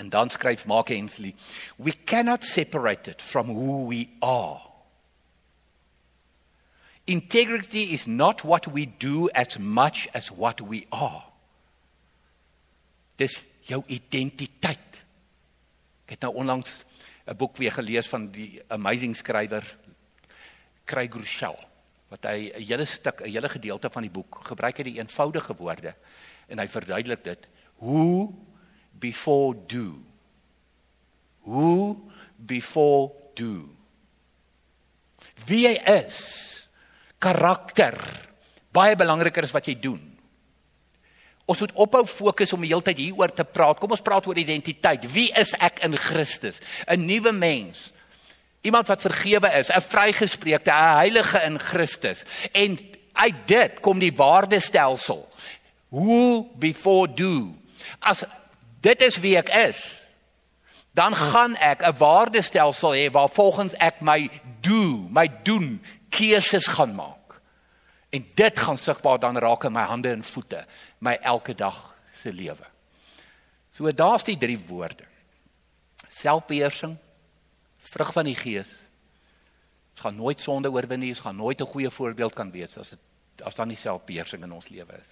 En 0.01 0.09
dan 0.09 0.31
skryf 0.31 0.65
Mark 0.65 0.89
Hensley, 0.89 1.35
we 1.77 1.93
cannot 2.05 2.45
separate 2.45 3.11
it 3.11 3.23
from 3.23 3.49
who 3.49 3.87
we 3.87 4.09
are. 4.19 4.61
Integrity 7.05 7.93
is 7.93 8.07
not 8.07 8.41
what 8.41 8.67
we 8.73 8.89
do 8.99 9.29
as 9.29 9.59
much 9.59 10.09
as 10.15 10.31
what 10.31 10.61
we 10.61 10.87
are. 10.89 11.25
Dis 13.17 13.45
jou 13.69 13.83
identiteit. 13.87 15.01
Ek 16.09 16.17
het 16.17 16.25
nou 16.25 16.33
onlangs 16.35 16.85
'n 17.27 17.37
boek 17.37 17.57
weer 17.57 17.73
gelees 17.73 18.09
van 18.09 18.31
die 18.31 18.63
amazing 18.69 19.17
skrywer 19.17 19.77
Craig 20.85 21.13
Rochelle 21.13 21.69
wat 22.09 22.25
hy 22.25 22.51
'n 22.57 22.63
hele 22.63 22.85
stuk, 22.85 23.21
'n 23.21 23.29
hele 23.29 23.49
gedeelte 23.49 23.91
van 23.91 24.03
die 24.03 24.11
boek 24.11 24.41
gebruik 24.49 24.77
hy 24.77 24.83
die 24.83 24.99
eenvoudige 24.99 25.55
woorde 25.55 25.95
en 26.49 26.59
hy 26.59 26.67
verduidelik 26.67 27.25
dit 27.25 27.49
hoe 27.75 28.33
before 29.01 29.57
do. 29.67 29.97
Who 31.49 31.97
before 32.37 33.13
do. 33.35 33.69
Wie 35.49 35.65
jy 35.65 35.77
is, 36.05 36.19
karakter, 37.21 37.97
baie 38.73 38.97
belangriker 38.99 39.49
as 39.49 39.55
wat 39.57 39.67
jy 39.67 39.77
doen. 39.81 40.03
Ons 41.51 41.65
moet 41.65 41.73
ophou 41.83 42.05
fokus 42.07 42.53
om 42.55 42.63
die 42.63 42.71
hele 42.71 42.85
tyd 42.87 43.01
hieroor 43.03 43.33
te 43.35 43.43
praat. 43.43 43.81
Kom 43.81 43.91
ons 43.91 44.05
praat 44.05 44.29
oor 44.29 44.39
identiteit. 44.39 45.09
Wie 45.11 45.31
is 45.35 45.51
ek 45.59 45.83
in 45.87 45.97
Christus? 45.99 46.61
'n 46.87 47.07
Nuwe 47.07 47.33
mens. 47.33 47.91
Iemand 48.63 48.87
wat 48.87 49.03
vergewe 49.03 49.51
is, 49.59 49.71
'n 49.71 49.81
vrygespreekte, 49.81 50.71
'n 50.71 50.97
heilige 51.01 51.43
in 51.43 51.59
Christus. 51.59 52.23
En 52.53 52.79
uit 53.13 53.47
dit 53.47 53.81
kom 53.81 53.99
die 53.99 54.15
waardestelsel. 54.15 55.29
Who 55.89 56.47
before 56.55 57.09
do. 57.09 57.57
As 57.99 58.23
dit 58.81 59.03
is 59.03 59.19
wie 59.21 59.37
ek 59.37 59.49
is, 59.69 59.81
dan 60.97 61.15
gaan 61.15 61.57
ek 61.57 61.83
'n 61.83 61.97
waardestelsel 61.97 62.93
hê 62.93 63.11
waar 63.11 63.29
volgens 63.29 63.75
ek 63.75 64.01
my 64.01 64.31
do, 64.61 65.09
my 65.09 65.29
doen 65.43 65.85
keuses 66.09 66.67
gaan 66.67 66.95
maak. 66.95 67.41
En 68.11 68.27
dit 68.35 68.59
gaan 68.59 68.79
sigbaar 68.79 69.19
dan 69.19 69.39
raak 69.39 69.65
in 69.65 69.73
my 69.73 69.83
hande 69.83 70.11
en 70.11 70.23
voete, 70.23 70.67
my 70.99 71.19
elke 71.23 71.55
dag 71.55 71.95
se 72.13 72.33
lewe. 72.33 72.67
So 73.71 73.93
daar's 73.93 74.25
die 74.25 74.39
drie 74.39 74.59
woorde. 74.59 75.05
Selfbeheersing, 76.09 76.97
vrug 77.79 78.13
van 78.13 78.25
die 78.25 78.35
gees. 78.35 78.67
Ons 79.93 80.01
gaan 80.01 80.17
nooit 80.17 80.41
sonde 80.41 80.71
oorwin 80.71 80.99
nie, 80.99 81.09
ons 81.09 81.21
gaan 81.21 81.37
nooit 81.37 81.61
'n 81.61 81.67
goeie 81.67 81.91
voorbeeld 81.91 82.35
kan 82.35 82.51
wees 82.51 82.79
as 82.79 82.91
dit 82.91 82.99
as 83.45 83.55
daar 83.55 83.67
nie 83.67 83.77
selfbeheersing 83.77 84.43
in 84.43 84.53
ons 84.53 84.69
lewe 84.69 84.93
is. 84.93 85.09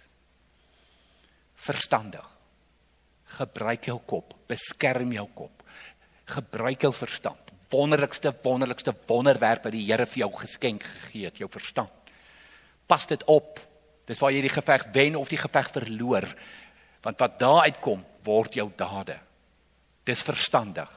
Verstandig 1.55 2.38
gebruik 3.37 3.89
jou 3.91 3.99
kop, 4.07 4.35
beskerm 4.49 5.13
jou 5.13 5.27
kop. 5.35 5.65
Gebruik 6.29 6.83
jou 6.87 6.93
verstand. 6.95 7.53
Wonderlikste 7.73 8.33
wonderlikste 8.43 8.95
wonderwerk 9.07 9.65
wat 9.67 9.75
die 9.75 9.85
Here 9.85 10.07
vir 10.09 10.25
jou 10.25 10.31
geskenk 10.41 10.85
gegee 10.85 11.29
het, 11.29 11.41
jou 11.41 11.49
verstand. 11.53 12.13
Pas 12.89 13.07
dit 13.07 13.25
op. 13.29 13.61
Dis 14.09 14.21
waar 14.23 14.33
jy 14.33 14.41
die 14.47 14.53
geveg 14.53 14.87
wen 14.95 15.19
of 15.21 15.29
die 15.29 15.41
geveg 15.41 15.69
verloor. 15.75 16.25
Want 17.05 17.21
wat 17.21 17.37
daar 17.41 17.67
uitkom, 17.69 18.05
word 18.25 18.57
jou 18.57 18.71
dade. 18.77 19.19
Dis 20.09 20.25
verstandig. 20.25 20.89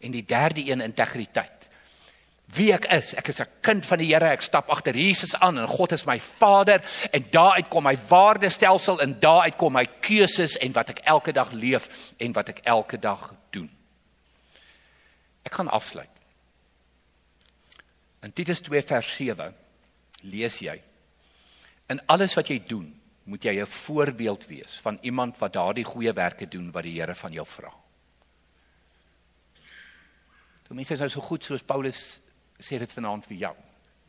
En 0.00 0.14
die 0.14 0.24
derde 0.24 0.62
een 0.70 0.80
integriteit 0.80 1.59
wie 2.54 2.72
ek 2.72 2.86
is. 2.92 3.14
Ek 3.14 3.28
is 3.28 3.40
'n 3.40 3.48
kind 3.60 3.86
van 3.86 3.98
die 3.98 4.14
Here. 4.14 4.24
Ek 4.24 4.42
stap 4.42 4.70
agter 4.70 4.94
Jesus 4.94 5.34
aan 5.34 5.58
en 5.58 5.66
God 5.66 5.92
is 5.92 6.04
my 6.06 6.18
Vader 6.18 6.82
en 7.12 7.24
daaruit 7.30 7.68
kom 7.68 7.84
my 7.84 7.98
waardestelsel 8.08 9.00
en 9.00 9.20
daaruit 9.20 9.56
kom 9.56 9.72
my 9.72 9.86
keuses 10.00 10.56
en 10.56 10.72
wat 10.72 10.88
ek 10.88 10.98
elke 11.04 11.32
dag 11.32 11.52
leef 11.52 12.12
en 12.18 12.32
wat 12.32 12.48
ek 12.48 12.60
elke 12.64 12.98
dag 12.98 13.34
doen. 13.50 13.70
Ek 15.42 15.52
gaan 15.52 15.68
afsluit. 15.68 16.08
In 18.22 18.32
Titus 18.32 18.60
2 18.60 18.82
vers 18.82 19.14
7 19.16 19.54
lees 20.22 20.58
jy: 20.58 20.82
In 21.88 22.00
alles 22.06 22.34
wat 22.34 22.48
jy 22.48 22.62
doen, 22.66 23.00
moet 23.24 23.44
jy 23.44 23.60
'n 23.60 23.66
voorbeeld 23.66 24.46
wees 24.46 24.80
van 24.82 24.98
iemand 25.02 25.38
wat 25.38 25.52
daardie 25.52 25.84
goeie 25.84 26.12
werke 26.12 26.48
doen 26.48 26.70
wat 26.70 26.82
die 26.82 27.00
Here 27.00 27.14
van 27.14 27.32
jou 27.32 27.46
vra. 27.46 27.72
So 30.68 30.74
mense 30.74 30.94
nou 30.94 31.08
so 31.08 31.20
goed 31.20 31.44
soos 31.44 31.62
Paulus 31.62 32.20
sê 32.60 32.78
dit 32.78 32.92
vanaand 32.92 33.26
vir 33.26 33.36
jou. 33.36 33.54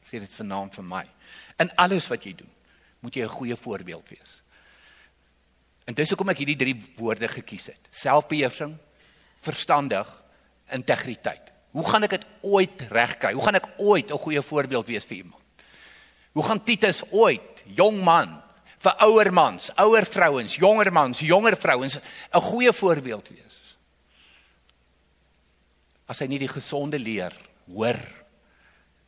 Sê 0.03 0.19
dit 0.19 0.33
vanaand 0.33 0.75
vir 0.75 0.83
my. 0.83 1.03
In 1.59 1.71
alles 1.81 2.07
wat 2.11 2.25
jy 2.25 2.33
doen, 2.35 2.51
moet 3.01 3.15
jy 3.15 3.23
'n 3.23 3.37
goeie 3.37 3.55
voorbeeld 3.55 4.09
wees. 4.09 4.41
En 5.85 5.93
dis 5.93 6.09
hoekom 6.09 6.29
ek 6.29 6.37
hierdie 6.37 6.57
drie 6.57 6.75
woorde 6.97 7.27
gekies 7.27 7.65
het. 7.65 7.89
Selfbeheersing, 7.91 8.77
verstandig, 9.41 10.07
integriteit. 10.71 11.51
Hoe 11.71 11.83
gaan 11.87 12.03
ek 12.03 12.09
dit 12.09 12.25
ooit 12.41 12.81
regkry? 12.91 13.33
Hoe 13.33 13.43
gaan 13.43 13.55
ek 13.55 13.67
ooit 13.77 14.11
'n 14.11 14.17
goeie 14.17 14.41
voorbeeld 14.41 14.87
wees 14.87 15.05
vir 15.05 15.17
iemand? 15.17 15.41
Hoe 16.33 16.43
gaan 16.43 16.63
Titus 16.63 17.03
ooit, 17.11 17.63
jong 17.65 18.03
man, 18.03 18.41
vir 18.79 18.95
ouer 18.99 19.33
mans, 19.33 19.69
ouer 19.75 20.05
vrouens, 20.05 20.55
jonger 20.55 20.91
mans, 20.91 21.19
jonger 21.19 21.57
vrouens 21.57 21.99
'n 22.33 22.41
goeie 22.41 22.73
voorbeeld 22.73 23.29
wees? 23.29 23.75
As 26.07 26.19
hy 26.19 26.27
nie 26.27 26.39
die 26.39 26.47
gesonde 26.47 26.99
leer 26.99 27.35
hoor 27.67 28.20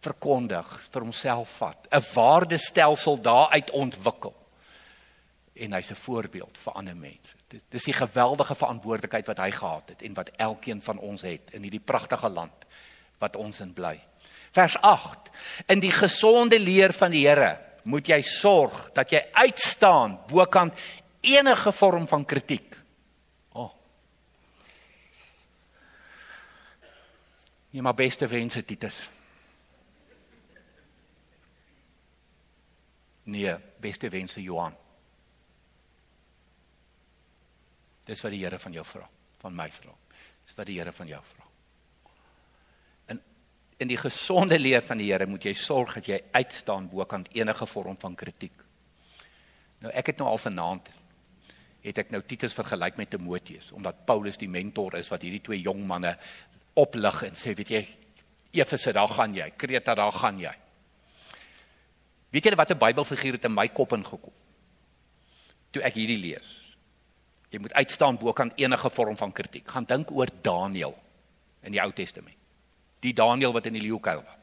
verkondig 0.03 0.69
vir 0.91 1.01
homself 1.01 1.57
vat, 1.59 1.87
'n 1.91 2.03
waardestelsel 2.13 3.21
daaruit 3.21 3.71
ontwikkel 3.71 4.35
en 5.53 5.73
hy's 5.73 5.91
'n 5.91 5.95
voorbeeld 5.95 6.57
vir 6.57 6.73
ander 6.73 6.95
mense. 6.95 7.35
Dit 7.47 7.61
dis 7.69 7.83
die 7.83 7.93
geweldige 7.93 8.55
verantwoordelikheid 8.55 9.27
wat 9.27 9.37
hy 9.37 9.51
gehad 9.51 9.89
het 9.89 10.01
en 10.01 10.13
wat 10.13 10.29
elkeen 10.37 10.81
van 10.81 10.97
ons 10.97 11.21
het 11.21 11.51
in 11.51 11.61
hierdie 11.61 11.79
pragtige 11.79 12.29
land 12.29 12.65
wat 13.17 13.35
ons 13.35 13.59
in 13.59 13.73
bly. 13.73 13.99
Vers 14.51 14.77
8. 14.81 15.29
In 15.65 15.79
die 15.79 15.91
gesonde 15.91 16.59
leer 16.59 16.93
van 16.93 17.11
die 17.11 17.27
Here 17.27 17.59
moet 17.83 18.07
jy 18.07 18.21
sorg 18.21 18.91
dat 18.93 19.09
jy 19.11 19.21
uitstaan 19.31 20.19
bokant 20.27 20.73
enige 21.21 21.71
vorm 21.71 22.07
van 22.07 22.25
kritiek. 22.25 22.75
Oh. 23.51 23.71
Jy 27.69 27.81
maar 27.81 27.97
beste 27.97 28.27
wense 28.27 28.65
Titus. 28.65 29.01
Nee, 33.23 33.55
beste 33.79 34.09
wense 34.09 34.41
Johan. 34.41 34.75
Dis 38.03 38.21
wat 38.21 38.33
die 38.35 38.41
Here 38.43 38.59
van 38.59 38.73
jou 38.75 38.83
vra, 38.85 39.05
van 39.39 39.55
my 39.55 39.69
vra. 39.71 39.93
Dis 40.43 40.57
wat 40.57 40.67
die 40.67 40.75
Here 40.79 40.91
van 40.91 41.07
jou 41.07 41.21
vra. 41.33 41.47
In 43.13 43.21
in 43.83 43.87
die 43.87 43.97
gesonde 43.97 44.59
leer 44.59 44.83
van 44.83 44.99
die 44.99 45.11
Here 45.11 45.27
moet 45.27 45.45
jy 45.47 45.53
sorg 45.53 45.95
dat 45.99 46.07
jy 46.07 46.19
uitstaan 46.31 46.89
bokant 46.91 47.31
enige 47.35 47.65
vorm 47.67 47.97
van 47.99 48.15
kritiek. 48.15 48.59
Nou 49.83 49.91
ek 49.91 50.13
het 50.13 50.19
nou 50.21 50.29
al 50.29 50.39
vanaand 50.39 50.91
het 51.83 51.97
ek 51.99 52.13
nou 52.15 52.21
Titus 52.23 52.53
vergelyk 52.55 52.95
met 52.99 53.09
Timoteus 53.11 53.71
omdat 53.75 54.05
Paulus 54.07 54.39
die 54.39 54.47
mentor 54.47 54.95
is 54.99 55.11
wat 55.11 55.23
hierdie 55.25 55.43
twee 55.43 55.59
jong 55.63 55.81
manne 55.87 56.15
oplig 56.79 57.23
en 57.27 57.35
sê 57.35 57.55
weet 57.55 57.71
jy 57.71 57.83
Efese 58.53 58.93
daar 58.93 59.09
gaan 59.09 59.33
jy, 59.33 59.47
Kreta 59.57 59.95
daar 59.97 60.13
gaan 60.13 60.37
jy. 60.39 60.51
Weet 62.33 62.43
julle 62.49 62.57
wat 62.57 62.71
'n 62.73 62.77
Bybelfiguur 62.77 63.33
het 63.37 63.45
in 63.45 63.53
my 63.53 63.67
kop 63.67 63.93
ingekom? 63.93 64.33
Toe 65.71 65.81
ek 65.83 65.93
hierdie 65.93 66.17
lees. 66.17 66.49
Jy 67.49 67.59
moet 67.59 67.73
uitstaan 67.73 68.17
bo 68.17 68.33
kan 68.33 68.51
enige 68.55 68.89
vorm 68.89 69.17
van 69.17 69.31
kritiek. 69.31 69.67
Gaan 69.67 69.85
dink 69.85 70.11
oor 70.11 70.27
Daniël 70.41 70.97
in 71.61 71.71
die 71.71 71.81
Ou 71.81 71.91
Testament. 71.91 72.37
Die 72.99 73.13
Daniël 73.13 73.53
wat 73.53 73.65
in 73.65 73.73
die 73.73 73.81
leeukuil 73.81 74.23
was. 74.23 74.39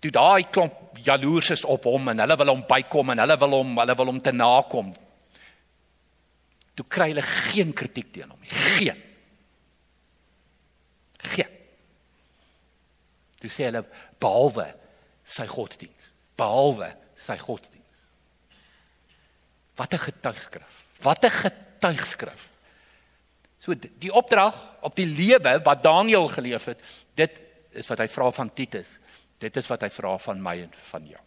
Toe 0.00 0.10
daai 0.10 0.48
klomp 0.50 0.98
jaloers 1.02 1.50
is 1.50 1.64
op 1.64 1.84
hom 1.84 2.08
en 2.08 2.18
hulle 2.18 2.36
wil 2.36 2.46
hom 2.46 2.64
bykom 2.66 3.10
en 3.10 3.18
hulle 3.18 3.36
wil 3.38 3.50
hom 3.50 3.78
hulle 3.78 3.96
wil 3.96 4.06
hom 4.06 4.20
te 4.20 4.32
nakom. 4.32 4.94
Toe 6.74 6.86
kry 6.88 7.08
hulle 7.08 7.22
geen 7.22 7.72
kritiek 7.72 8.12
teen 8.12 8.30
hom 8.30 8.40
nie. 8.40 8.48
Geen. 8.48 9.02
Geen. 11.18 11.52
Toe 13.40 13.50
sê 13.50 13.68
hulle 13.68 13.84
behalwe 14.18 14.85
sy 15.26 15.46
godsdiens. 15.50 16.12
Behalwe 16.38 16.92
sy 17.18 17.36
godsdiens. 17.38 17.82
Wat 19.76 19.92
'n 19.92 19.98
getuigskrif. 19.98 20.84
Wat 21.02 21.24
'n 21.24 21.30
getuigskrif. 21.30 22.48
So 23.58 23.74
die 23.74 24.12
opdrag 24.12 24.54
op 24.80 24.96
die 24.96 25.06
lewe 25.06 25.60
wat 25.64 25.82
Daniël 25.82 26.28
geleef 26.28 26.64
het, 26.64 26.80
dit 27.14 27.40
is 27.70 27.86
wat 27.86 27.98
hy 27.98 28.08
vra 28.08 28.30
van 28.30 28.52
Titus. 28.54 28.86
Dit 29.38 29.56
is 29.56 29.66
wat 29.66 29.80
hy 29.80 29.90
vra 29.90 30.18
van 30.18 30.42
my 30.42 30.60
en 30.62 30.72
van 30.90 31.06
jou. 31.06 31.20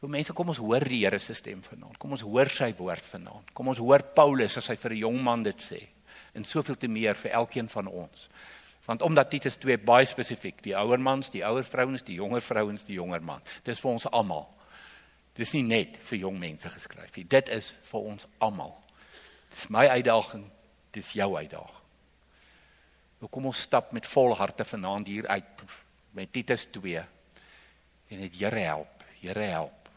Hoe 0.00 0.08
mense 0.08 0.32
kom 0.32 0.48
ons 0.48 0.60
hoor 0.62 0.84
die 0.88 1.02
Here 1.02 1.18
se 1.20 1.34
stem 1.36 1.60
vanaand. 1.62 1.98
Kom 2.00 2.14
ons 2.16 2.24
hoor 2.24 2.48
sy 2.48 2.70
woord 2.78 3.04
vanaand. 3.04 3.50
Kom 3.52 3.68
ons 3.68 3.78
hoor 3.82 4.02
Paulus 4.16 4.56
as 4.56 4.68
hy 4.68 4.76
vir 4.76 4.92
'n 4.92 5.02
jong 5.04 5.22
man 5.22 5.42
dit 5.42 5.60
sê. 5.60 5.88
En 6.34 6.44
soveel 6.44 6.76
te 6.76 6.88
meer 6.88 7.14
vir 7.14 7.32
elkeen 7.32 7.68
van 7.68 7.86
ons. 7.86 8.28
Want 8.86 9.02
omdat 9.02 9.30
Titus 9.30 9.56
2 9.56 9.78
baie 9.78 10.06
spesifiek, 10.08 10.62
die 10.64 10.76
ouer 10.76 11.00
mans, 11.00 11.30
die 11.30 11.44
ouer 11.46 11.64
vrouens, 11.64 12.02
die 12.02 12.16
jonger 12.18 12.40
vrouens, 12.42 12.84
die 12.84 12.96
jonger 12.96 13.22
man. 13.22 13.42
Dis 13.62 13.80
vir 13.80 13.90
ons 13.90 14.08
almal. 14.10 14.48
Dis 15.36 15.52
nie 15.54 15.64
net 15.66 15.98
vir 16.08 16.24
jong 16.24 16.38
mense 16.40 16.68
geskryf 16.68 17.12
nie. 17.16 17.26
Dit 17.28 17.48
is 17.54 17.74
vir 17.90 18.08
ons 18.14 18.26
almal. 18.42 18.74
Dis 19.50 19.68
my 19.72 19.86
uitdaging, 19.88 20.46
dis 20.94 21.12
jou 21.18 21.30
uitdaging. 21.36 21.76
Nou 23.20 23.28
kom 23.28 23.50
ons 23.50 23.62
stap 23.68 23.92
met 23.92 24.06
vol 24.08 24.32
harte 24.38 24.64
vanaand 24.64 25.08
hier 25.10 25.26
uit 25.28 25.64
met 26.16 26.32
Titus 26.32 26.64
2 26.72 27.02
en 28.10 28.22
dit 28.24 28.38
Here 28.40 28.64
help, 28.64 29.04
Here 29.20 29.44
help. 29.52 29.90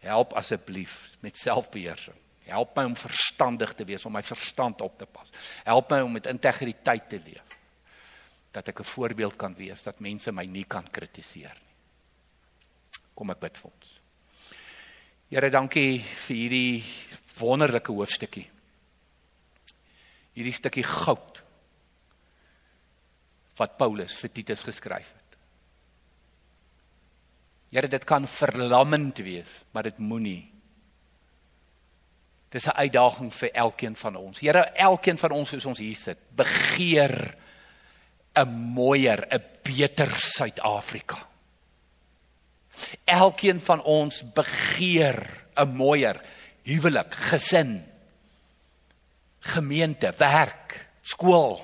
Help 0.00 0.32
asseblief 0.36 1.10
met 1.20 1.36
selfbeheersing. 1.36 2.16
Help 2.44 2.76
my 2.76 2.84
om 2.88 2.96
verstandig 2.96 3.72
te 3.74 3.84
wees, 3.84 4.04
om 4.04 4.12
my 4.12 4.22
verstand 4.24 4.80
op 4.80 4.98
te 4.98 5.06
pas. 5.06 5.28
Help 5.64 5.90
my 5.92 6.00
om 6.04 6.12
met 6.12 6.26
integriteit 6.26 7.08
te 7.08 7.20
leef. 7.24 7.49
Dat 8.52 8.68
ek 8.68 8.80
'n 8.80 8.84
voorbeeld 8.84 9.36
kan 9.36 9.54
wees 9.54 9.82
dat 9.82 10.00
mense 10.00 10.32
my 10.32 10.44
nie 10.44 10.64
kan 10.64 10.90
kritiseer 10.90 11.54
nie. 11.54 11.74
Kom 13.14 13.30
ek 13.30 13.40
bid 13.40 13.56
vir 13.56 13.70
ons. 13.70 14.00
Here, 15.30 15.50
dankie 15.50 16.00
vir 16.00 16.36
hierdie 16.36 16.84
wonderlike 17.38 17.92
hoofstukkie. 17.92 18.48
Hierdie 20.34 20.54
stukkie 20.56 20.82
goud 20.82 21.42
wat 23.60 23.76
Paulus 23.78 24.16
vir 24.16 24.32
Titus 24.32 24.64
geskryf 24.66 25.12
het. 25.12 25.36
Here, 27.70 27.86
dit 27.86 28.04
kan 28.08 28.26
verlammend 28.26 29.20
wees, 29.22 29.60
maar 29.70 29.86
dit 29.86 29.98
moenie. 29.98 30.50
Dis 32.50 32.66
'n 32.66 32.74
uitdaging 32.74 33.30
vir 33.34 33.50
elkeen 33.54 33.96
van 33.96 34.16
ons. 34.16 34.40
Here, 34.40 34.64
elkeen 34.74 35.18
van 35.18 35.30
ons 35.30 35.48
soos 35.48 35.66
ons 35.66 35.78
hier 35.78 35.96
sit, 35.96 36.18
begeer 36.34 37.36
'n 38.40 38.72
mooier, 38.74 39.26
'n 39.30 39.42
beter 39.62 40.10
Suid-Afrika. 40.10 41.18
Elkeen 43.04 43.60
van 43.60 43.82
ons 43.82 44.22
begeer 44.32 45.46
'n 45.56 45.68
mooier 45.68 46.20
huwelik, 46.62 47.14
gesin, 47.14 47.84
gemeente, 49.38 50.14
werk, 50.16 50.88
skool, 51.02 51.60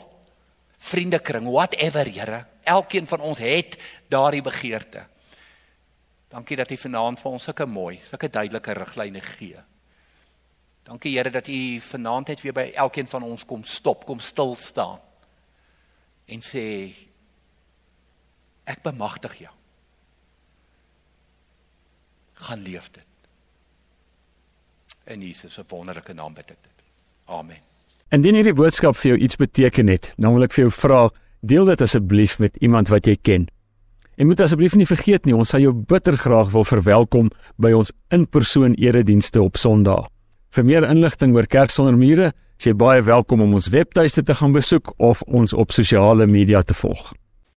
vriendekring, 0.78 1.46
whatever, 1.48 2.06
Here. 2.06 2.46
Elkeen 2.62 3.06
van 3.06 3.20
ons 3.20 3.38
het 3.38 3.76
daardie 4.08 4.42
begeerte. 4.42 5.06
Dankie 6.28 6.56
dat 6.56 6.70
U 6.70 6.76
vanaand 6.76 7.20
vir 7.20 7.32
ons 7.32 7.42
sulke 7.42 7.66
mooi, 7.66 8.00
sulke 8.02 8.28
duidelike 8.28 8.72
riglyne 8.72 9.20
gee. 9.20 9.56
Dankie 10.82 11.16
Here 11.16 11.30
dat 11.30 11.48
U 11.48 11.80
vanaand 11.80 12.28
net 12.28 12.40
weer 12.40 12.52
by 12.52 12.72
elkeen 12.74 13.08
van 13.08 13.22
ons 13.22 13.44
kom 13.44 13.64
stop, 13.64 14.04
kom 14.04 14.20
stil 14.20 14.54
staan 14.54 15.05
en 16.26 16.42
sê 16.42 16.64
ek 18.66 18.82
bemagtig 18.82 19.38
jou 19.44 19.52
gaan 22.46 22.62
leef 22.62 22.90
dit. 22.92 23.04
In 25.06 25.22
Jesus 25.22 25.54
se 25.54 25.64
wonderlike 25.68 26.12
naam 26.12 26.34
bid 26.34 26.50
ek 26.50 26.58
dit. 26.60 26.84
Amen. 27.32 27.62
Indien 28.14 28.36
hierdie 28.38 28.54
boodskap 28.54 28.98
vir 29.00 29.14
jou 29.14 29.20
iets 29.24 29.38
beteken 29.40 29.88
het, 29.90 30.12
dan 30.20 30.34
wil 30.36 30.46
ek 30.46 30.54
vir 30.54 30.66
jou 30.66 30.72
vra, 30.74 31.06
deel 31.46 31.66
dit 31.70 31.82
asseblief 31.82 32.36
met 32.42 32.58
iemand 32.62 32.90
wat 32.92 33.08
jy 33.08 33.16
ken. 33.16 33.46
En 34.16 34.28
moet 34.30 34.40
asseblief 34.40 34.76
nie 34.78 34.88
vergeet 34.88 35.26
nie, 35.26 35.34
ons 35.36 35.50
sal 35.52 35.64
jou 35.64 35.72
bitter 35.74 36.16
graag 36.18 36.52
wil 36.54 36.64
verwelkom 36.64 37.30
by 37.60 37.72
ons 37.76 37.92
in-persoon 38.14 38.76
eredienste 38.80 39.42
op 39.42 39.58
Sondag. 39.60 40.06
Vir 40.54 40.64
meer 40.64 40.86
inligting 40.88 41.34
oor 41.36 41.48
Kerk 41.50 41.74
sonder 41.74 41.98
mure, 41.98 42.30
is 42.58 42.70
jy 42.70 42.74
baie 42.74 43.02
welkom 43.04 43.42
om 43.44 43.54
ons 43.58 43.68
webtuiste 43.68 44.22
te 44.22 44.34
gaan 44.34 44.52
besoek 44.56 44.94
of 44.96 45.22
ons 45.26 45.52
op 45.52 45.72
sosiale 45.72 46.26
media 46.26 46.62
te 46.62 46.74
volg. 46.74 47.12